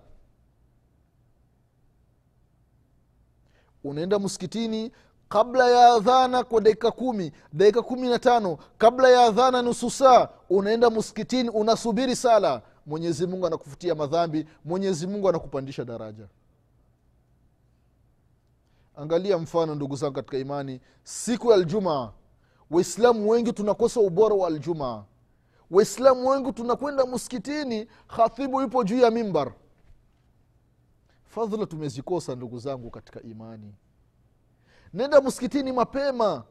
Unaenda 3.84 4.18
msikitini 4.18 4.92
kabla 5.30 5.70
ya 5.70 5.94
adhana 5.94 6.44
kwa 6.44 6.60
dakika 6.60 6.90
kumi 6.90 7.32
dakika 7.52 7.82
kumi 7.82 8.08
na 8.08 8.18
tano 8.18 8.58
kabla 8.78 9.08
ya 9.10 9.24
adhana 9.24 9.62
nusu 9.62 9.90
saa 9.90 10.28
unaenda 10.50 10.90
msikitini 10.90 11.48
unasubiri 11.48 12.16
sala. 12.16 12.62
Mwenyezi 12.86 13.26
mungu 13.26 13.46
anakufutia 13.46 13.94
madhambi 13.94 14.46
mwenyezi 14.64 15.06
mungu 15.06 15.28
anakupandisha 15.28 15.84
daraja. 15.84 16.28
Angalia 18.96 19.38
mfano 19.38 19.74
ndugu 19.74 19.96
zangu 19.96 20.14
katika 20.14 20.38
imani 20.38 20.80
siku 21.02 21.50
ya 21.50 21.56
aljumaa 21.56 22.12
waislamu 22.70 23.28
wengi 23.30 23.52
tunakosa 23.52 24.00
ubora 24.00 24.34
wa 24.34 24.48
aljumaa 24.48 25.04
waislamu 25.70 26.28
wengi 26.28 26.52
tunakwenda 26.52 27.06
msikitini 27.06 27.86
khatibu 28.16 28.60
yupo 28.60 28.84
juu 28.84 28.98
ya 28.98 29.10
mimbar. 29.10 29.52
Fadhla 31.24 31.66
tumezikosa 31.66 32.34
ndugu 32.36 32.58
zangu 32.58 32.90
katika 32.90 33.22
imani 33.22 33.74
nenda 34.94 35.20
msikitini 35.20 35.72
mapema. 35.72 36.44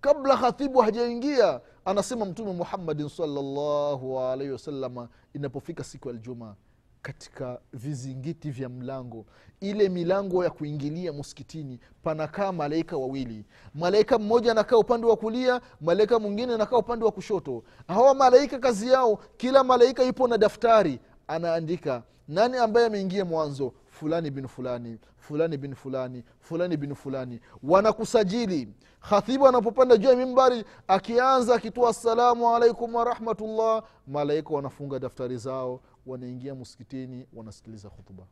Kabla 0.00 0.36
khatibu 0.36 0.78
hajaingia 0.78 1.60
anasema 1.84 2.24
mtume 2.24 2.52
muhammadin 2.52 3.08
salllahu 3.08 4.20
alaihi 4.20 4.52
wasalama 4.52 5.08
inapofika 5.34 5.84
siku 5.84 6.08
ya 6.08 6.14
ljumaa 6.14 6.54
katika 7.02 7.60
vizingiti 7.72 8.50
vya 8.50 8.68
mlango 8.68 9.24
ile 9.60 9.88
milango 9.88 10.44
ya 10.44 10.50
kuingilia 10.50 11.12
msikitini 11.12 11.80
panakaa 12.02 12.52
malaika 12.52 12.96
wawili. 12.96 13.44
Malaika 13.74 14.18
mmoja 14.18 14.50
anakaa 14.52 14.76
upande 14.76 15.06
wa 15.06 15.16
kulia 15.16 15.60
malaika 15.80 16.18
mwingine 16.18 16.54
anakaa 16.54 16.76
upande 16.76 17.04
wa 17.04 17.12
kushoto. 17.12 17.62
Hawa 17.88 18.14
malaika 18.14 18.58
kazi 18.58 18.88
yao 18.88 19.18
kila 19.36 19.64
malaika 19.64 20.02
yupo 20.02 20.28
na 20.28 20.38
daftari. 20.38 21.00
Anaandika 21.28 22.02
nani 22.28 22.56
ambaye 22.56 22.86
ameingia 22.86 23.24
mwanzo 23.24 23.72
fulani 23.98 24.30
bin 24.30 24.46
fulani 24.48 24.98
fulani 25.16 25.56
bin 25.56 25.74
fulani 25.74 26.24
fulani 26.40 26.76
bin 26.76 26.94
fulani. 26.94 27.40
Wanakusajili. 27.62 28.68
Khatibu 29.00 29.46
anapopanda 29.48 29.96
juu 29.96 30.08
ya 30.08 30.16
mimbari 30.16 30.64
akianza 30.88 31.54
akitoa 31.54 31.90
assalamu 31.90 32.48
alaikum 32.56 32.94
warahmatullah 32.94 33.82
malaika 34.06 34.54
wanafunga 34.54 34.98
daftari 34.98 35.36
zao 35.36 35.80
wanaingia 36.06 36.54
msikitini 36.54 37.26
wanasikiliza 37.32 37.90
khutuba 37.90 38.26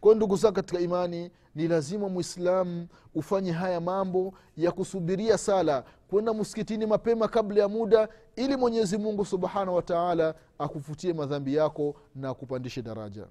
kwayo 0.00 0.16
ndugu 0.16 0.36
zao 0.36 0.52
katika 0.52 0.80
imani 0.80 1.30
ni 1.54 1.68
lazima 1.68 2.08
mwislamu 2.08 2.88
ufanye 3.14 3.52
haya 3.52 3.80
mambo 3.80 4.34
ya 4.56 4.72
kusubiria 4.72 5.38
sala 5.38 5.84
kwenda 6.08 6.34
msikitini 6.34 6.86
mapema 6.86 7.28
kabla 7.28 7.60
ya 7.62 7.68
muda 7.68 8.08
ili 8.36 8.56
mwenyezi 8.56 8.98
mungu 8.98 9.24
subhanahu 9.24 9.76
wataala 9.76 10.34
akufutie 10.58 11.12
madhambi 11.12 11.54
yako 11.54 11.94
na 12.14 12.28
akupandishe 12.28 12.82
daraja 12.82 13.26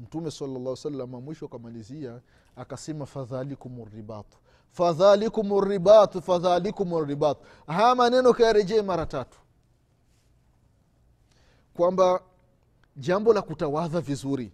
mtume 0.00 0.30
salllah 0.30 0.76
salama 0.76 1.20
mwisho 1.20 1.46
akamalizia 1.46 2.20
akasema 2.56 3.06
fadhalikum 3.06 3.84
ribat 3.92 4.26
fadhalikum 4.70 5.60
ribatu 5.64 6.22
fadhalikum 6.22 7.04
ribatu 7.04 7.40
haya 7.66 7.94
maneno 7.94 8.32
kayarejee 8.32 8.82
mara 8.82 9.06
tatu. 9.06 9.38
Kwamba 11.74 12.22
jambo 12.96 13.32
la 13.32 13.42
kutawadha 13.42 14.00
vizuri 14.00 14.52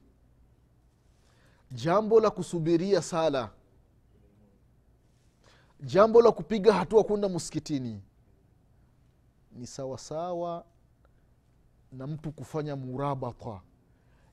jambo 1.73 2.21
la 2.21 2.31
kusubiria 2.31 3.03
sala 3.03 3.51
jambo 5.81 6.23
la 6.23 6.33
kupiga 6.33 6.73
hatua 6.73 7.05
kwenda 7.05 7.29
msikitini 7.29 8.03
ni 9.53 9.67
sawasawa 9.67 10.65
na 11.93 12.07
mtu 12.07 12.33
kufanya 12.33 12.77
murabata 12.77 13.61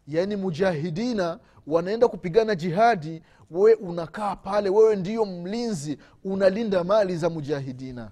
yaani 0.08 0.36
mujahidina 0.36 1.40
wanaenda 1.68 2.08
kupigana 2.08 2.56
jihadi 2.56 3.24
wewe 3.52 3.74
unakaa 3.74 4.36
pale 4.36 4.70
wewe 4.70 4.96
ndiyo 4.96 5.26
mlinzi 5.26 5.98
unalinda 6.24 6.84
mali 6.84 7.18
za 7.18 7.30
mujahidina. 7.30 8.12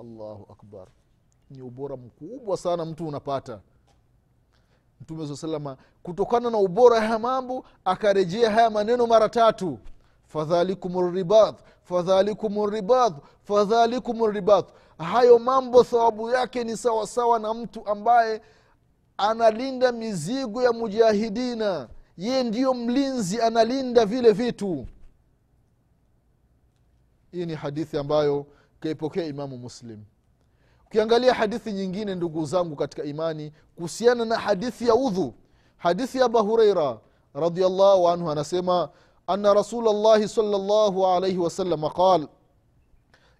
Allahu 0.00 0.46
akbar. 0.52 0.86
Ni 1.50 1.62
ubora 1.62 1.96
mkubwa 1.96 2.56
sana 2.56 2.84
mtu 2.84 3.08
unapata. 3.08 3.60
Mtume 5.00 5.26
saa 5.28 5.36
salama 5.36 5.76
kutokana 6.02 6.50
na 6.50 6.58
ubora 6.58 7.00
haya 7.00 7.18
mambo 7.18 7.64
akarejea 7.84 8.50
haya 8.50 8.70
maneno 8.70 9.06
mara 9.06 9.28
tatu. 9.28 9.78
Fadhalikum 10.26 11.14
ribat 11.14 11.58
fadhalikum 11.82 12.70
ribat 12.70 13.14
fadhalikum 13.44 14.26
ribat 14.30 14.68
hayo 14.98 15.38
mambo 15.38 15.84
thawabu 15.84 16.30
yake 16.30 16.64
ni 16.64 16.76
sawasawa 16.76 17.38
na 17.38 17.54
mtu 17.54 17.86
ambaye 17.86 18.42
analinda 19.20 19.92
mizigo 19.92 20.62
ya 20.62 20.72
mujahidina. 20.72 21.88
Yeye 22.16 22.42
ndiyo 22.42 22.74
mlinzi 22.74 23.40
analinda 23.42 24.06
vile 24.06 24.32
vitu. 24.32 24.86
Hii 27.32 27.46
ni 27.46 27.54
hadithi 27.54 27.98
ambayo 27.98 28.46
kaipokea 28.80 29.24
imamu 29.26 29.58
muslim. 29.58 30.04
Ukiangalia 30.86 31.34
hadithi 31.34 31.72
nyingine 31.72 32.14
ndugu 32.14 32.46
zangu 32.46 32.76
katika 32.76 33.04
imani 33.04 33.52
kuhusiana 33.76 34.24
na 34.24 34.38
hadithi 34.38 34.86
ya 34.88 34.94
udhu. 34.94 35.34
Hadithi 35.76 36.18
ya 36.18 36.24
aba 36.24 36.40
hureira 36.40 36.98
radiallahu 37.34 38.08
anhu 38.08 38.30
anasema 38.30 38.88
ana 39.26 39.54
rasul 39.54 39.84
llahi 39.84 40.28
sal 40.28 40.44
llahu 40.44 41.06
alaihi 41.06 41.38
wasalama 41.38 41.90
qal 41.90 42.28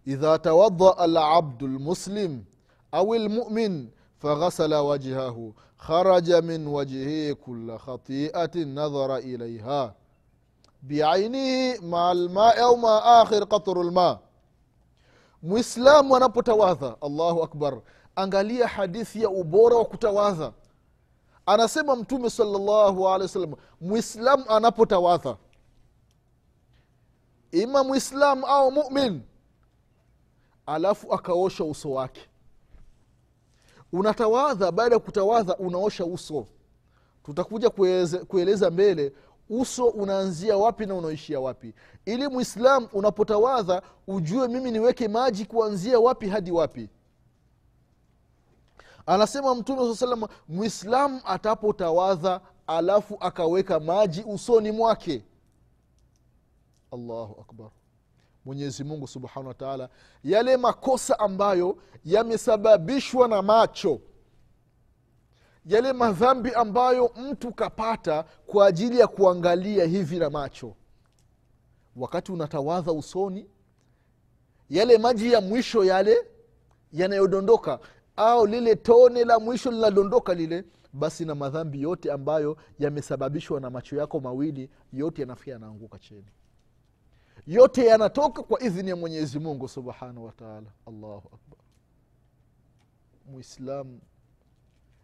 idha 0.07 0.39
tawadaa 0.39 0.97
alabdu 0.97 1.67
lmuslim 1.67 2.45
au 2.93 3.15
lmumin 3.15 3.91
faghasala 4.23 4.83
wajhahu 4.83 5.55
kharaja 5.87 6.43
min 6.43 6.67
wajhihi 6.67 7.35
kula 7.35 7.79
khatiatin 7.79 8.69
nadhara 8.75 9.21
ilaiha 9.21 9.95
biainihi 10.83 11.81
maa 11.93 12.15
lmai 12.15 12.59
au 12.59 12.77
maa 12.77 13.21
akhir 13.21 13.47
qatru 13.47 13.83
lma 13.83 14.19
mwislamu 15.43 16.17
anapotawadha 16.17 16.97
allahu 17.01 17.43
akbar 17.43 17.81
angalia 18.17 18.67
hadithi 18.69 19.23
ya 19.23 19.31
ubora 19.31 19.77
wa 19.77 19.85
kutawadha 19.85 20.53
anasema 21.47 21.97
mtume 21.97 22.31
salllahu 22.31 23.09
alehi 23.09 23.23
wasallam 23.23 23.55
mwislamu 23.81 24.45
anapotawadha 24.49 25.37
ima 27.53 27.85
mwislamu 27.85 28.47
au 28.47 28.73
mumin 28.73 29.23
alafu 30.67 31.15
akaosha 31.15 31.65
uso 31.65 31.91
wake 31.91 32.21
unatawadha 33.93 34.73
baada 34.73 34.95
ya 34.95 35.01
kutawadha 35.01 35.57
unaosha 35.57 36.05
uso. 36.05 36.47
Tutakuja 37.25 37.71
kueleza, 38.29 38.71
mbele 38.71 39.13
uso 39.51 39.85
unaanzia 39.87 40.57
wapi 40.57 40.87
na 40.87 40.95
unaishia 40.95 41.41
wapi. 41.41 41.75
Ili 42.05 42.29
mwislam 42.29 42.89
unapotawadha 42.93 43.83
ujue 44.07 44.49
mimi 44.49 44.71
niweke 44.71 45.09
maji 45.09 45.45
kuanzia 45.45 46.01
wapi 46.01 46.29
hadi 46.29 46.51
wapi. 46.53 46.89
Anasema 49.07 49.55
mtume 49.55 49.83
saa 49.89 49.95
salama 50.01 50.29
mwislam 50.49 51.21
atapotawadha 51.25 52.41
alafu 52.67 53.17
akaweka 53.21 53.81
maji 53.81 54.23
usoni 54.23 54.73
mwake. 54.73 55.25
Allahu 56.93 57.41
akbar 57.41 57.71
mwenyezi 58.45 58.85
mungu 58.85 59.07
subhanahu 59.09 59.49
wa 59.49 59.55
taala 59.55 59.89
yale 60.25 60.57
makosa 60.57 61.19
ambayo 61.19 61.79
yamesababishwa 62.05 63.29
na 63.29 63.43
macho 63.43 64.01
yale 65.67 65.93
madhambi 65.93 66.51
ambayo 66.55 67.13
mtu 67.17 67.53
kapata 67.55 68.25
kwa 68.47 68.67
ajili 68.67 68.99
ya 68.99 69.07
kuangalia 69.07 69.85
hivi 69.85 70.19
na 70.19 70.31
macho. 70.31 70.75
Wakati 71.97 72.33
unatawadha 72.33 72.93
usoni 72.93 73.47
yale 74.71 74.99
maji 74.99 75.33
ya 75.33 75.41
mwisho 75.41 75.85
yale 75.85 76.17
yanayodondoka 76.93 77.79
au 78.17 78.47
lile 78.47 78.77
tone 78.77 79.25
la 79.25 79.39
mwisho 79.39 79.71
linadondoka 79.71 80.35
lile 80.35 80.65
basi 80.93 81.25
na 81.25 81.35
madhambi 81.35 81.83
yote 81.83 82.13
ambayo 82.13 82.57
yamesababishwa 82.79 83.61
na 83.61 83.71
macho 83.71 83.97
yako 83.97 84.21
mawili 84.21 84.71
yote 84.93 85.23
yanafika 85.23 85.51
yanaanguka 85.51 85.99
chini 85.99 86.25
yote 87.51 87.87
yanatoka 87.87 88.43
kwa 88.43 88.63
idhini 88.63 88.91
ya 88.91 88.97
mwenyezi 88.97 89.39
mungu 89.39 89.69
subhanahu 89.69 90.25
wataala 90.27 90.67
allahu 90.87 91.17
akbar. 91.35 91.59
Muislamu 93.33 94.01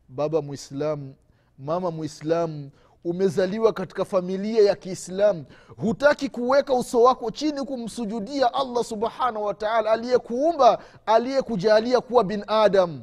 baba 0.09 0.42
mwislamu 0.42 1.14
mama 1.59 1.90
mwislamu 1.90 2.70
umezaliwa 3.04 3.72
katika 3.72 4.04
familia 4.04 4.62
ya 4.62 4.74
kiislamu 4.76 5.44
hutaki 5.76 6.28
kuweka 6.28 6.74
uso 6.74 7.02
wako 7.02 7.30
chini 7.30 7.62
kumsujudia 7.64 8.54
allah 8.54 8.85
subhanahu 8.85 9.44
wataala 9.44 9.90
aliyekuumba 9.90 10.78
aliyekujalia 11.06 12.00
kuwa 12.00 12.24
bin 12.24 12.44
adam. 12.46 13.02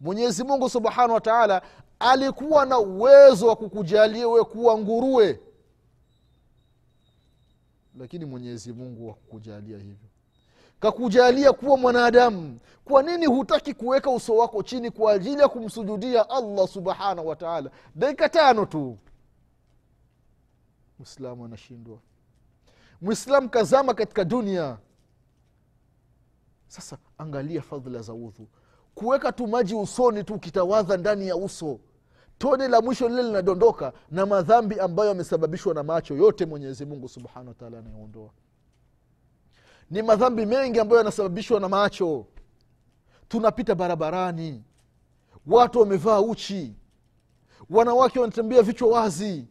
Mwenyezi 0.00 0.44
mungu 0.44 0.70
subhanahu 0.70 1.12
wataala 1.14 1.62
alikuwa 1.98 2.66
na 2.66 2.78
uwezo 2.78 3.46
wa 3.46 3.56
kukujalia 3.56 4.28
we 4.28 4.44
kuwa 4.44 4.78
nguruwe 4.78 5.40
lakini 7.98 8.24
mwenyezi 8.24 8.72
mungu 8.72 9.08
wakukujalia 9.08 9.78
hivyo. 9.78 10.08
Kakujalia 10.80 11.52
kuwa 11.52 11.76
mwanadamu. 11.76 12.58
Kwa 12.84 13.02
nini 13.02 13.26
hutaki 13.26 13.74
kuweka 13.74 14.10
uso 14.10 14.36
wako 14.36 14.62
chini 14.62 14.90
kwa 14.90 15.12
ajili 15.12 15.40
ya 15.40 15.48
kumsujudia 15.48 16.30
allah 16.30 16.68
subhanahu 16.68 17.28
wataala 17.28 17.70
dakika 17.94 18.28
tano 18.28 18.66
tu. 18.66 18.98
Mwislamu 20.98 21.44
anashindwa. 21.44 21.98
Mwislamu 23.00 23.48
kazama 23.48 23.94
katika 23.94 24.24
dunia. 24.24 24.78
Sasa 26.68 26.98
angalia 27.18 27.62
fadhila 27.62 28.02
za 28.02 28.14
udhu. 28.14 28.48
Kuweka 28.94 29.32
tu 29.32 29.46
maji 29.46 29.74
usoni 29.74 30.24
tu 30.24 30.34
ukitawadha 30.34 30.96
ndani 30.96 31.28
ya 31.28 31.36
uso 31.36 31.80
tone 32.38 32.68
la 32.68 32.80
mwisho 32.80 33.08
lile 33.08 33.22
linadondoka 33.22 33.92
na 34.10 34.26
madhambi 34.26 34.80
ambayo 34.80 35.08
yamesababishwa 35.08 35.74
na 35.74 35.82
macho 35.82 36.14
yote 36.14 36.46
mwenyezi 36.46 36.84
mungu 36.86 37.08
subhanahu 37.08 37.48
wataala 37.48 37.78
anayeondoa. 37.78 38.30
Ni 39.90 40.02
madhambi 40.02 40.46
mengi 40.46 40.80
ambayo 40.80 40.98
yanasababishwa 40.98 41.60
na 41.60 41.68
macho. 41.68 42.26
Tunapita 43.28 43.74
barabarani. 43.74 44.64
Watu 45.46 45.80
wamevaa 45.80 46.20
uchi. 46.20 46.74
Wanawake 47.70 48.20
wanatembea 48.20 48.62
vichwa 48.62 48.88
wazi. 48.88 49.48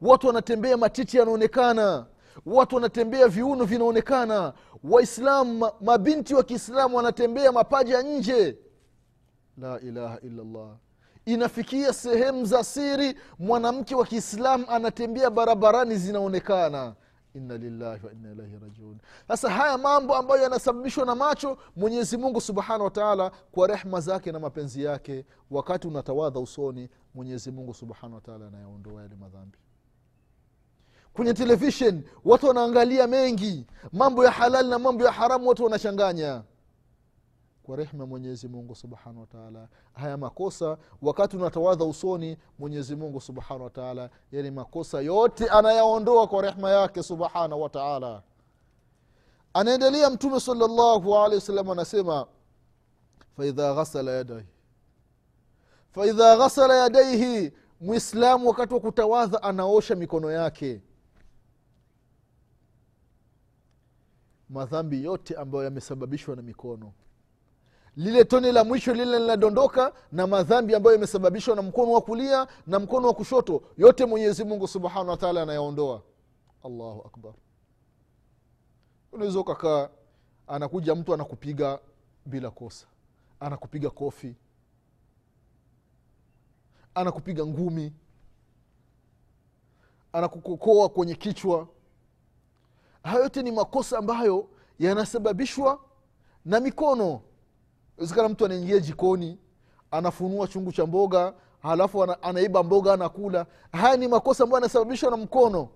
Watu 0.00 0.26
wanatembea 0.26 0.76
matiti 0.76 1.16
yanaonekana. 1.16 2.06
Watu 2.46 2.74
wanatembea 2.74 3.28
viuno 3.28 3.64
vinaonekana. 3.64 4.52
Waislamu 4.84 5.70
mabinti 5.80 6.34
wa 6.34 6.42
kiislamu 6.44 6.96
wanatembea 6.96 7.52
mapaja 7.52 8.02
nje. 8.02 8.58
La 9.58 9.80
ilaha 9.80 10.20
illallah 10.20 10.76
inafikia 11.26 11.92
sehemu 11.92 12.44
za 12.46 12.64
siri 12.64 13.14
mwanamke 13.38 13.94
wa 13.94 14.06
kiislamu 14.06 14.64
anatembea 14.68 15.30
barabarani 15.30 15.96
zinaonekana. 15.96 16.94
Inna 17.34 17.56
lillahi 17.58 18.06
wa 18.06 18.12
inna 18.12 18.28
rajiun. 18.62 18.98
Sasa 19.28 19.50
haya 19.50 19.78
mambo 19.78 20.14
ambayo 20.14 20.42
yanasababishwa 20.42 21.06
na 21.06 21.14
macho 21.14 21.58
mwenyezi 21.76 22.16
mungu 22.16 22.40
subhanahu 22.40 22.84
wataala 22.84 23.30
kwa 23.52 23.66
rehma 23.66 24.00
zake 24.00 24.32
na 24.32 24.38
mapenzi 24.40 24.84
yake 24.84 25.24
wakati 25.50 25.88
unatawadha 25.88 26.40
usoni 26.40 26.88
mwenyezi 27.14 27.50
mungu 27.50 27.74
subhanahu 27.74 28.14
wataala 28.14 28.46
anayaondoa 28.46 29.02
yale 29.02 29.14
madhambi. 29.16 29.58
Kwenye 31.12 31.34
televishen 31.34 32.02
watu 32.24 32.46
wanaangalia 32.46 33.06
mengi. 33.06 33.66
Mambo 33.92 34.24
ya 34.24 34.30
halali 34.30 34.68
na 34.68 34.78
mambo 34.78 35.04
ya 35.04 35.12
haramu 35.12 35.48
watu 35.48 35.64
wanachanganya 35.64 36.42
kwa 37.66 37.76
rehma 37.76 38.06
mwenyezi 38.06 38.48
mungu 38.48 38.74
subhanahu 38.74 39.20
wataala 39.20 39.68
haya 39.92 40.16
makosa 40.16 40.78
wakati 41.02 41.36
unatawadha 41.36 41.84
usoni 41.84 42.36
mwenyezi 42.58 42.96
mungu 42.96 43.20
subhanahu 43.20 43.64
wataala 43.64 44.10
yani 44.32 44.50
makosa 44.50 45.00
yote 45.00 45.48
anayaondoa 45.48 46.26
kwa 46.26 46.42
rehma 46.42 46.70
yake 46.70 47.02
subhanahu 47.02 47.62
wataala 47.62 48.22
anaendelea 49.54 50.10
mtume 50.10 50.40
salllahu 50.40 51.18
alehi 51.18 51.34
wasallam 51.34 51.70
anasema 51.70 52.26
faidha 53.36 53.74
ghasala 53.74 54.10
yadaihi 54.12 54.46
faidha 55.90 56.36
ghasala 56.36 56.76
yadaihi 56.76 57.52
mwislamu 57.80 58.48
wakati 58.48 58.74
wa 58.74 58.80
kutawadha 58.80 59.42
anaosha 59.42 59.94
mikono 59.94 60.30
yake. 60.30 60.82
Madhambi 64.48 65.04
yote 65.04 65.34
ambayo 65.34 65.64
yamesababishwa 65.64 66.36
na 66.36 66.42
mikono 66.42 66.92
lile 67.96 68.24
tone 68.24 68.52
la 68.52 68.64
mwisho 68.64 68.94
lile 68.94 69.18
linadondoka 69.18 69.92
na 70.12 70.26
madhambi 70.26 70.74
ambayo 70.74 70.94
yamesababishwa 70.94 71.56
na 71.56 71.62
mkono 71.62 71.92
wa 71.92 72.00
kulia 72.00 72.46
na 72.66 72.78
mkono 72.78 73.08
wa 73.08 73.14
kushoto. 73.14 73.62
Yote 73.78 74.04
mwenyezi 74.04 74.44
mungu 74.44 74.68
subhanahu 74.68 75.08
wataala 75.08 75.42
anayaondoa. 75.42 76.02
Allahu 76.64 77.02
akbar. 77.06 77.32
Unaweza 79.12 79.40
ukakaa 79.40 79.88
anakuja 80.46 80.94
mtu 80.94 81.14
anakupiga 81.14 81.78
bila 82.26 82.50
kosa. 82.50 82.86
Anakupiga 83.40 83.90
kofi. 83.90 84.36
Anakupiga 86.94 87.46
ngumi. 87.46 87.92
Anakukokoa 90.12 90.88
kwenye 90.88 91.14
kichwa. 91.14 91.68
Hayo 93.02 93.22
yote 93.22 93.42
ni 93.42 93.52
makosa 93.52 93.98
ambayo 93.98 94.48
yanasababishwa 94.78 95.80
na 96.44 96.60
mikono 96.60 97.20
wezekana 97.98 98.28
mtu 98.28 98.44
anaingia 98.44 98.78
jikoni 98.78 99.38
anafunua 99.90 100.48
chungu 100.48 100.72
cha 100.72 100.86
mboga 100.86 101.34
halafu 101.62 102.02
ana, 102.02 102.22
anaiba 102.22 102.62
mboga 102.62 102.92
anakula. 102.92 103.46
Haya 103.72 103.96
ni 103.96 104.08
makosa 104.08 104.44
ambayo 104.44 104.56
yanasababishwa 104.62 105.10
na 105.10 105.16
mkono. 105.16 105.68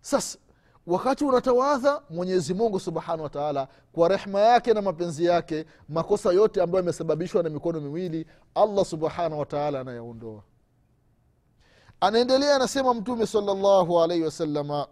Sasa 0.00 0.38
wakati 0.86 1.24
unatawadha 1.24 2.02
mwenyezi 2.10 2.54
mungu 2.54 2.80
subhanahu 2.80 3.22
wataala 3.22 3.68
kwa 3.92 4.08
rehma 4.08 4.40
yake 4.40 4.74
na 4.74 4.82
mapenzi 4.82 5.24
yake 5.24 5.66
makosa 5.88 6.32
yote 6.32 6.62
ambayo 6.62 6.80
yamesababishwa 6.82 7.42
na 7.42 7.50
mikono 7.50 7.80
miwili 7.80 8.26
allah 8.54 8.84
subhanahu 8.84 9.38
wataala 9.40 9.80
anayaondoa. 9.80 10.42
Anaendelea 12.00 12.56
anasema 12.56 12.94
mtume 12.94 13.26
salllahu 13.26 14.02
alaihi 14.02 14.24
wasalama 14.24 14.86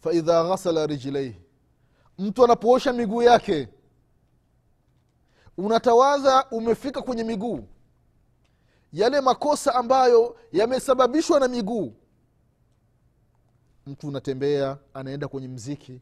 faidha 0.00 0.44
ghasala 0.44 0.86
rijlaihi 0.86 1.43
mtu 2.18 2.44
anapoosha 2.44 2.92
miguu 2.92 3.22
yake 3.22 3.68
unatawadha 5.56 6.46
umefika 6.50 7.02
kwenye 7.02 7.24
miguu. 7.24 7.64
Yale 8.92 9.20
makosa 9.20 9.74
ambayo 9.74 10.36
yamesababishwa 10.52 11.40
na 11.40 11.48
miguu 11.48 11.94
mtu 13.86 14.08
unatembea 14.08 14.78
anaenda 14.94 15.28
kwenye 15.28 15.48
mziki. 15.48 16.00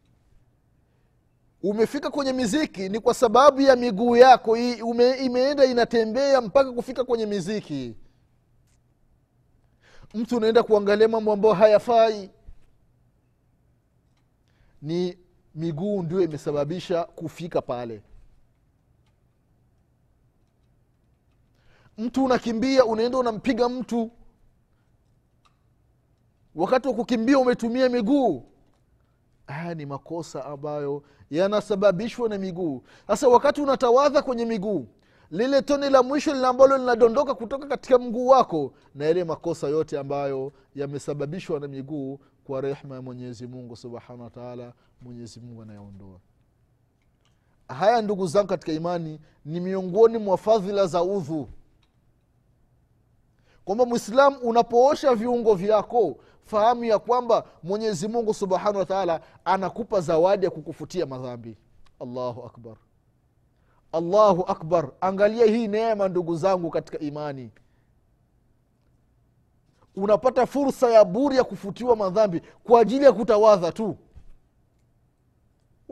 Umefika 1.62 2.11
kwenye 2.11 2.33
miziki 2.33 2.88
ni 2.88 3.01
kwa 3.01 3.14
sababu 3.14 3.61
ya 3.61 3.77
miguu 3.77 4.16
yako 4.16 4.51
ume, 4.85 5.11
imeenda 5.25 5.64
inatembea 5.64 6.40
mpaka 6.40 6.72
kufika 6.72 7.05
kwenye 7.05 7.27
miziki 7.27 7.94
mtu 10.14 10.37
unaenda 10.37 10.62
kuangalia 10.62 11.09
mambo 11.09 11.33
ambayo 11.33 11.55
hayafai. 11.55 12.31
Ni 14.83 15.18
miguu 15.54 16.02
ndio 16.02 16.22
imesababisha 16.22 17.04
kufika 17.04 17.62
pale. 17.62 18.02
Mtu 21.98 22.24
unakimbia 22.24 22.84
unaenda 22.84 23.18
unampiga 23.18 23.68
mtu. 23.68 24.10
Wakati 26.54 26.88
wa 26.88 26.94
kukimbia 26.94 27.38
umetumia 27.38 27.88
miguu. 27.88 28.44
Haya 29.46 29.74
ni 29.74 29.86
makosa 29.86 30.44
ambayo 30.44 31.02
yanasababishwa 31.30 32.28
na 32.28 32.38
miguu. 32.38 32.82
Sasa 33.06 33.28
wakati 33.28 33.60
unatawadha 33.60 34.22
kwenye 34.22 34.44
miguu 34.44 34.86
lile 35.32 35.62
tone 35.62 35.90
la 35.90 36.02
mwisho 36.02 36.46
ambalo 36.46 36.78
linadondoka 36.78 37.34
kutoka 37.34 37.66
katika 37.66 37.98
mguu 37.98 38.26
wako 38.26 38.72
na 38.94 39.04
yale 39.04 39.24
makosa 39.24 39.68
yote 39.68 39.98
ambayo 39.98 40.52
yamesababishwa 40.74 41.60
na 41.60 41.68
miguu 41.68 42.20
kwa 42.44 42.60
rehma 42.60 42.94
ya 42.94 43.02
mwenyezi 43.02 43.46
mungu 43.46 43.76
subhanahu 43.76 44.22
wataala 44.22 44.72
mwenyezi 45.04 45.40
mungu 45.40 45.62
anayaondoa. 45.62 46.20
Haya 47.68 48.02
ndugu 48.02 48.26
zangu 48.26 48.48
katika 48.48 48.72
imani 48.72 49.20
ni 49.44 49.60
miongoni 49.60 50.18
mwa 50.18 50.36
fadhila 50.38 50.86
za 50.86 51.02
udhu. 51.02 51.48
Kwamba 53.64 53.86
mwislamu 53.86 54.36
unapoosha 54.38 55.14
viungo 55.14 55.54
vyako 55.54 56.16
fahamu 56.44 56.84
ya 56.84 56.98
kwamba 56.98 57.44
mwenyezi 57.62 58.08
mungu 58.08 58.34
subhanahu 58.34 58.78
wataala 58.78 59.20
anakupa 59.44 60.00
zawadi 60.00 60.44
ya 60.44 60.50
kukufutia 60.50 61.06
madhambi. 61.06 61.56
Allahu 62.00 62.42
akbar. 62.42 62.76
Allahu 63.92 64.42
akbar. 64.42 64.90
Angalia 65.00 65.46
hii 65.46 65.68
neema 65.68 66.08
ndugu 66.08 66.36
zangu 66.36 66.70
katika 66.70 66.98
imani. 66.98 67.50
Unapata 69.96 70.46
fursa 70.46 70.90
ya 70.90 71.04
buri 71.04 71.36
ya 71.36 71.44
kufutiwa 71.44 71.96
madhambi 71.96 72.42
kwa 72.64 72.80
ajili 72.80 73.04
ya 73.04 73.12
kutawadha 73.12 73.72
tu 73.72 73.96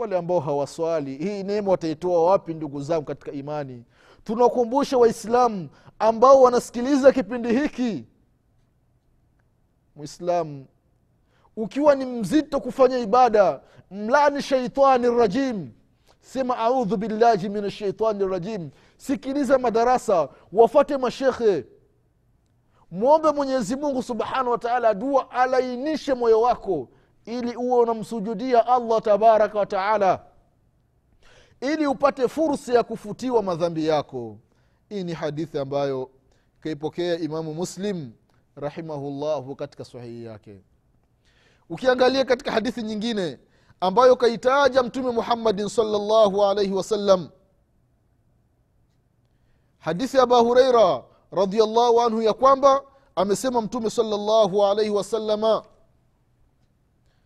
wale 0.00 0.16
ambao 0.18 0.40
hawaswali. 0.40 1.16
Hii 1.16 1.42
neema 1.42 1.70
wataitoa 1.70 2.24
wapi 2.30 2.54
ndugu 2.54 2.80
zangu 2.82 3.04
katika 3.04 3.32
imani? 3.32 3.84
Tunakumbusha 4.24 4.98
waislamu 4.98 5.68
ambao 5.98 6.42
wanasikiliza 6.42 7.12
kipindi 7.12 7.48
hiki. 7.60 8.04
Mwislamu 9.96 10.66
ukiwa 11.56 11.94
ni 11.94 12.04
mzito 12.04 12.60
kufanya 12.60 12.98
ibada 12.98 13.60
mlani 13.90 14.42
shaitani 14.42 15.10
rajim. 15.18 15.70
Sema 16.20 16.58
audhu 16.58 16.96
billahi 16.96 17.48
min 17.48 17.64
ashaitani 17.64 18.26
rajim. 18.28 18.70
Sikiliza 18.96 19.58
madarasa 19.58 20.28
wafate 20.52 20.96
mashekhe 20.96 21.64
mwombe 22.90 23.30
mwenyezi 23.30 23.76
mungu 23.76 24.02
subhanahu 24.02 24.50
wataala 24.50 24.94
dua 24.94 25.30
alainishe 25.30 26.14
moyo 26.14 26.40
wako 26.40 26.88
ili 27.30 27.56
uwe 27.56 27.80
unamsujudia 27.80 28.66
allah 28.66 29.02
tabaraka 29.02 29.58
wataala 29.58 30.20
ili 31.60 31.86
upate 31.86 32.28
fursa 32.28 32.72
ya 32.74 32.82
kufutiwa 32.82 33.42
madhambi 33.42 33.86
yako. 33.86 34.36
Hii 34.88 35.04
ni 35.04 35.12
hadithi 35.12 35.58
ambayo 35.58 36.10
kaipokea 36.60 37.18
imamu 37.18 37.54
muslim 37.54 38.12
rahimahullahu 38.56 39.56
katika 39.56 39.84
sahihi 39.84 40.24
yake. 40.24 40.60
Ukiangalia 41.70 42.24
katika 42.24 42.52
hadithi 42.52 42.82
nyingine 42.82 43.38
ambayo 43.80 44.16
kaitaja 44.16 44.82
mtume 44.82 45.10
muhammadin 45.10 45.68
salllahu 45.68 46.44
alaihi 46.44 46.72
wasallam 46.72 47.28
hadithi 49.78 50.16
ya 50.16 50.22
aba 50.22 50.38
hureira 50.38 51.04
radiallahu 51.32 52.00
anhu 52.00 52.22
ya 52.22 52.32
kwamba 52.32 52.82
amesema 53.16 53.60
mtume 53.60 53.90
salllahu 53.90 54.66
alaihi 54.66 54.90
wasalama 54.90 55.64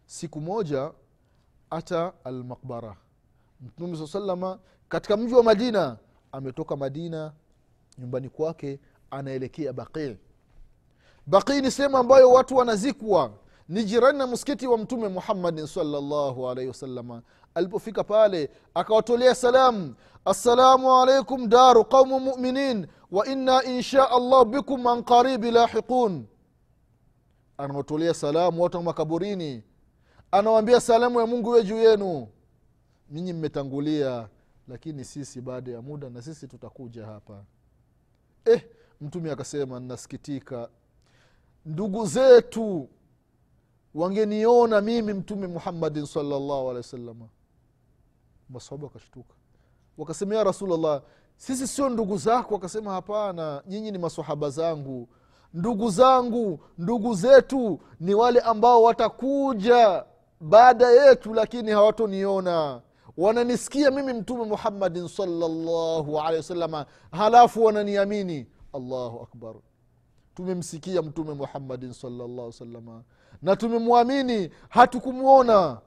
siku 0.07 0.41
moja 0.41 0.91
ata 1.71 2.13
almaqbara. 2.25 2.97
Mtume 3.61 3.97
saa 3.97 4.07
salama 4.07 4.59
katika 4.89 5.17
mji 5.17 5.35
wa 5.35 5.43
madina 5.43 5.97
ametoka 6.33 6.77
madina 6.77 7.33
nyumbani 7.99 8.29
kwake 8.29 8.81
anaelekea 9.11 9.73
baqii 9.73 10.17
baqii 11.27 11.61
ni 11.61 11.71
sehemu 11.71 11.97
ambayo 11.97 12.31
watu 12.33 12.57
wanazikwa. 12.57 13.31
Ni 13.69 13.85
jirani 13.85 14.19
na 14.19 14.27
msikiti 14.27 14.67
wa 14.67 14.79
mtume 14.79 15.09
muhammadin 15.09 15.67
salllahu 15.67 16.49
alaihi 16.51 16.69
wasalama 16.69 17.23
alipofika 17.55 18.05
pale 18.05 18.51
akawatolea 18.75 19.35
salamu 19.35 19.95
assalamu 20.25 20.95
alaikum 21.03 21.49
daru 21.49 21.85
qaumu 21.85 22.21
muminin 22.21 22.87
wa 23.11 23.27
inna 23.27 23.63
insha 23.65 24.11
allah 24.11 24.45
bikum 24.45 24.87
an 24.87 25.03
qaribi 25.05 25.51
lahiqun. 25.51 26.27
Anawatolea 27.59 28.15
salamu 28.15 28.63
watu 28.63 28.77
wa 28.77 28.83
makaburini 28.83 29.63
anawambia 30.39 30.81
salamu 30.81 31.21
ya 31.21 31.27
mungu 31.27 31.51
iwe 31.51 31.63
juu 31.65 31.79
yenu. 31.79 32.29
Nyinyi 33.11 33.33
mmetangulia 33.33 34.29
lakini 34.69 35.05
sisi 35.05 35.41
baada 35.41 35.71
ya 35.73 35.83
muda 35.83 36.11
na 36.11 36.23
sisi 36.23 36.49
tutakuja 36.49 37.07
hapa. 37.07 37.45
Eh, 38.45 38.65
mtume 39.01 39.31
akasema 39.31 39.81
nasikitika. 39.81 40.69
Ndugu 41.67 42.07
zetu 42.07 42.89
wangeniona 43.95 44.81
mimi 44.81 45.13
mtume 45.13 45.47
muhammadin 45.47 46.07
salllahu 46.07 46.53
alehi 46.71 46.77
wasalama 46.77 47.29
masahaba 48.49 48.85
wakashtuka. 48.85 49.35
Wakasema 49.99 50.35
ya 50.35 50.45
rasulllah 50.45 51.03
sisi 51.37 51.67
sio 51.69 51.89
ndugu 51.89 52.17
zako. 52.19 52.55
Wakasema 52.55 52.93
hapana 52.93 53.63
nyinyi 53.67 53.91
ni 53.91 53.99
masahaba 53.99 54.51
zangu. 54.51 55.09
Ndugu 55.55 55.91
zangu 55.91 56.61
ndugu 56.79 57.15
zetu 57.15 57.81
ni 58.01 58.15
wale 58.15 58.41
ambao 58.41 58.83
watakuja 58.83 60.05
baada 60.49 60.91
yetu 60.91 61.35
lakini 61.35 61.71
hawatoniona. 61.71 62.81
Wananisikia 63.17 63.91
mimi 63.91 64.13
mtume 64.13 64.45
muhammadin 64.45 65.09
salllahu 65.09 66.21
alehi 66.21 66.37
wasalama 66.37 66.87
halafu 67.13 67.65
wananiamini. 67.65 68.47
Allahu 68.73 69.21
akbar. 69.23 69.55
Tumemsikia 70.35 71.03
mtume 71.03 71.35
muhammadin 71.35 71.93
salllah 71.93 72.53
salama 72.53 73.03
na 73.43 73.57
tumemwamini 73.57 74.51
hatukumwona 74.69 75.79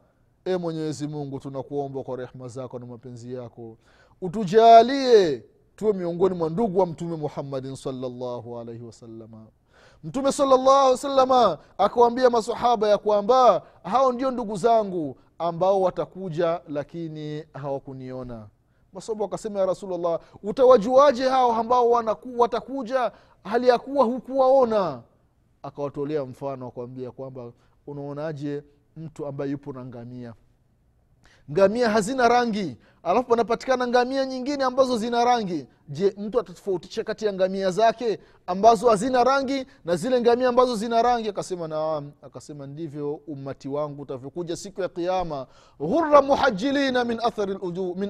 e 0.46 0.58
mwenyezi 0.58 1.08
mungu 1.08 1.40
tunakuomba 1.40 2.04
kwa 2.04 2.18
rehma 2.18 2.48
zako 2.48 2.80
na 2.80 2.86
mapenzi 2.86 3.34
yako. 3.34 3.78
Utujalie 4.22 5.44
tuwe 5.76 5.94
miongoni 5.94 6.36
mwa 6.36 6.50
ndugu 6.50 6.80
wa 6.80 6.86
mtume 6.86 7.16
muhammadin 7.16 7.76
salllahu 7.76 8.60
alaihi 8.60 8.84
wasalama 8.84 9.46
mtume 10.04 10.32
salllahu 10.32 10.98
salama 10.98 11.58
akawambia 11.78 12.30
masahaba 12.30 12.90
ya 12.90 12.98
kwamba 12.98 13.62
hao 13.84 14.12
ndio 14.12 14.32
ndugu 14.32 14.56
zangu 14.58 15.18
ambao 15.40 15.82
watakuja 15.82 16.62
lakini 16.70 17.44
hawakuniona. 17.54 18.48
Masahaba 18.94 19.24
wakasema 19.24 19.60
ya 19.60 19.66
rasulllah 19.66 20.20
utawajuaje 20.44 21.30
hao 21.30 21.54
ambao 21.54 21.90
watakuja? 22.38 23.12
Hali 23.44 23.68
ya 23.68 23.78
kuwa 23.80 24.06
hukuwaona. 24.06 25.02
Akawatolea 25.64 26.26
mfano 26.26 26.68
akawambia 26.68 27.12
kwamba 27.12 27.52
unaonaje 27.88 28.64
mtu 28.98 29.26
ambaye 29.26 29.52
yupo 29.52 29.74
na 29.74 29.86
ngamia 29.86 30.34
ngamia 31.52 31.90
hazina 31.90 32.28
rangi. 32.28 32.78
Alafu 33.04 33.28
panapatikana 33.30 33.88
ngamia 33.88 34.26
nyingine 34.26 34.64
ambazo 34.64 34.98
zina 34.98 35.26
rangi. 35.26 35.68
Je 35.90 36.14
mtu 36.18 36.40
atatofautisha 36.40 37.04
kati 37.04 37.26
ya 37.26 37.34
ngamia 37.34 37.72
zake 37.72 38.20
ambazo 38.48 38.90
hazina 38.90 39.24
rangi 39.24 39.66
na 39.86 39.96
zile 39.96 40.22
ngamia 40.22 40.50
ambazo 40.50 40.76
zina 40.76 41.02
rangi? 41.02 41.30
Akasema 41.30 41.68
naam. 41.68 42.12
Akasema 42.22 42.68
ndivyo 42.68 43.14
ummati 43.28 43.68
wangu 43.68 44.02
utavyokuja 44.02 44.56
siku 44.56 44.82
ya 44.82 44.90
kiama 44.90 45.48
ghurra 45.80 46.22
muhajilina 46.22 47.04
min 47.04 47.20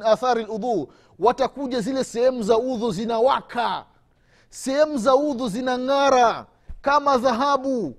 athari 0.03 0.43
ludhu 0.43 0.87
watakuja 1.19 1.81
zile 1.81 2.03
sehemu 2.03 2.43
za 2.43 2.57
udhu 2.57 2.91
zinawaka. 2.91 3.85
Sehemu 4.49 4.97
za 4.97 5.15
udhu 5.15 5.47
zinang'ara 5.49 6.45
kama 6.81 7.17
dhahabu 7.17 7.95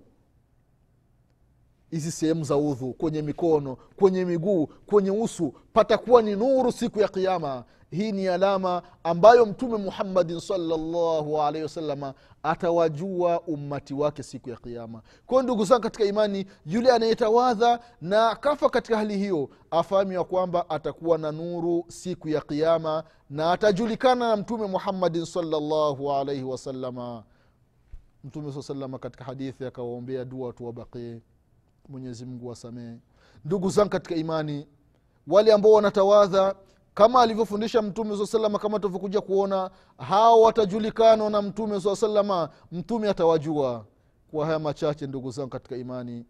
hizi 1.91 2.11
sehemu 2.11 2.45
za 2.45 2.57
udhu 2.57 2.93
kwenye 2.93 3.23
mikono 3.23 3.77
kwenye 3.97 4.25
miguu 4.25 4.67
kwenye 4.67 5.11
usu 5.11 5.55
patakuwa 5.73 6.23
ni 6.23 6.37
nuru 6.37 6.73
siku 6.73 7.01
ya 7.01 7.09
kiama 7.09 7.65
hii 7.91 8.13
ni 8.13 8.29
alama 8.29 8.83
ambayo 9.05 9.47
mtume 9.47 9.77
muhammadin 9.77 10.41
salllahu 10.41 11.43
alaihi 11.43 11.63
wasalama 11.63 12.15
atawajua 12.43 13.41
ummati 13.41 13.95
wake 13.95 14.23
siku 14.23 14.51
ya 14.51 14.57
kiama 14.57 15.03
kwayo 15.27 15.43
ndugu 15.43 15.65
zangu 15.65 15.83
katika 15.83 16.05
imani 16.05 16.47
yule 16.67 16.93
anayetawadha 16.93 17.81
na 18.01 18.37
kafa 18.37 18.71
katika 18.71 18.97
hali 18.97 19.17
hiyo 19.19 19.49
afahamu 19.71 20.13
ya 20.13 20.25
kwamba 20.25 20.71
atakuwa 20.71 21.19
na 21.19 21.33
nuru 21.33 21.85
siku 21.89 22.29
ya 22.29 22.41
kiama 22.41 23.05
na 23.31 23.53
atajulikana 23.53 24.29
na 24.29 24.37
mtume 24.37 24.67
muhammadin 24.67 25.25
salllahu 25.25 26.13
alaihi 26.13 26.43
wasalama 26.45 27.25
mtume 28.25 28.53
saa 28.53 28.63
salama 28.63 28.99
katika 28.99 29.25
hadithi 29.25 29.65
akawaombea 29.65 30.25
dua 30.25 30.47
watu 30.47 30.67
wabaqii 30.67 31.21
mwenyezi 31.89 32.25
mungu 32.27 32.49
wasamehe 32.49 32.97
ndugu 33.45 33.71
zangu 33.71 33.91
katika 33.91 34.15
imani 34.15 34.67
wale 35.27 35.53
ambao 35.53 35.73
wanatawadha 35.73 36.55
kama 36.95 37.23
alivyofundisha 37.23 37.83
mtume 37.83 38.17
saa 38.17 38.27
salama 38.27 38.59
kama 38.59 38.79
tuvyokuja 38.81 39.21
kuona 39.21 39.71
hao 39.99 40.41
watajulikana 40.43 41.31
na 41.31 41.43
mtume 41.43 41.81
saa 41.81 41.97
salama 41.97 42.49
mtume 42.73 43.09
atawajua. 43.09 43.85
Kwa 44.31 44.47
haya 44.47 44.59
machache 44.59 45.07
ndugu 45.07 45.31
zangu 45.31 45.49
katika 45.49 45.77
imani 45.77 46.25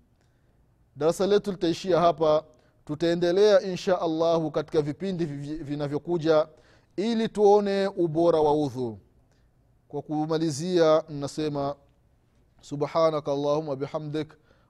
darasa 0.96 1.26
letu 1.26 1.50
litaishia 1.50 2.00
hapa. 2.00 2.44
Tutaendelea 2.84 3.60
insha 3.60 4.00
allahu 4.00 4.50
katika 4.50 4.82
vipindi 4.82 5.24
vinavyokuja 5.64 6.48
ili 6.96 7.28
tuone 7.28 7.86
ubora 7.86 8.40
wa 8.40 8.52
udhu. 8.64 8.98
Kwa 9.88 10.02
kumalizia 10.02 11.04
nasema 11.08 11.76
subhanaka 12.60 13.32
allahuma 13.32 13.76
bihamdik 13.76 14.34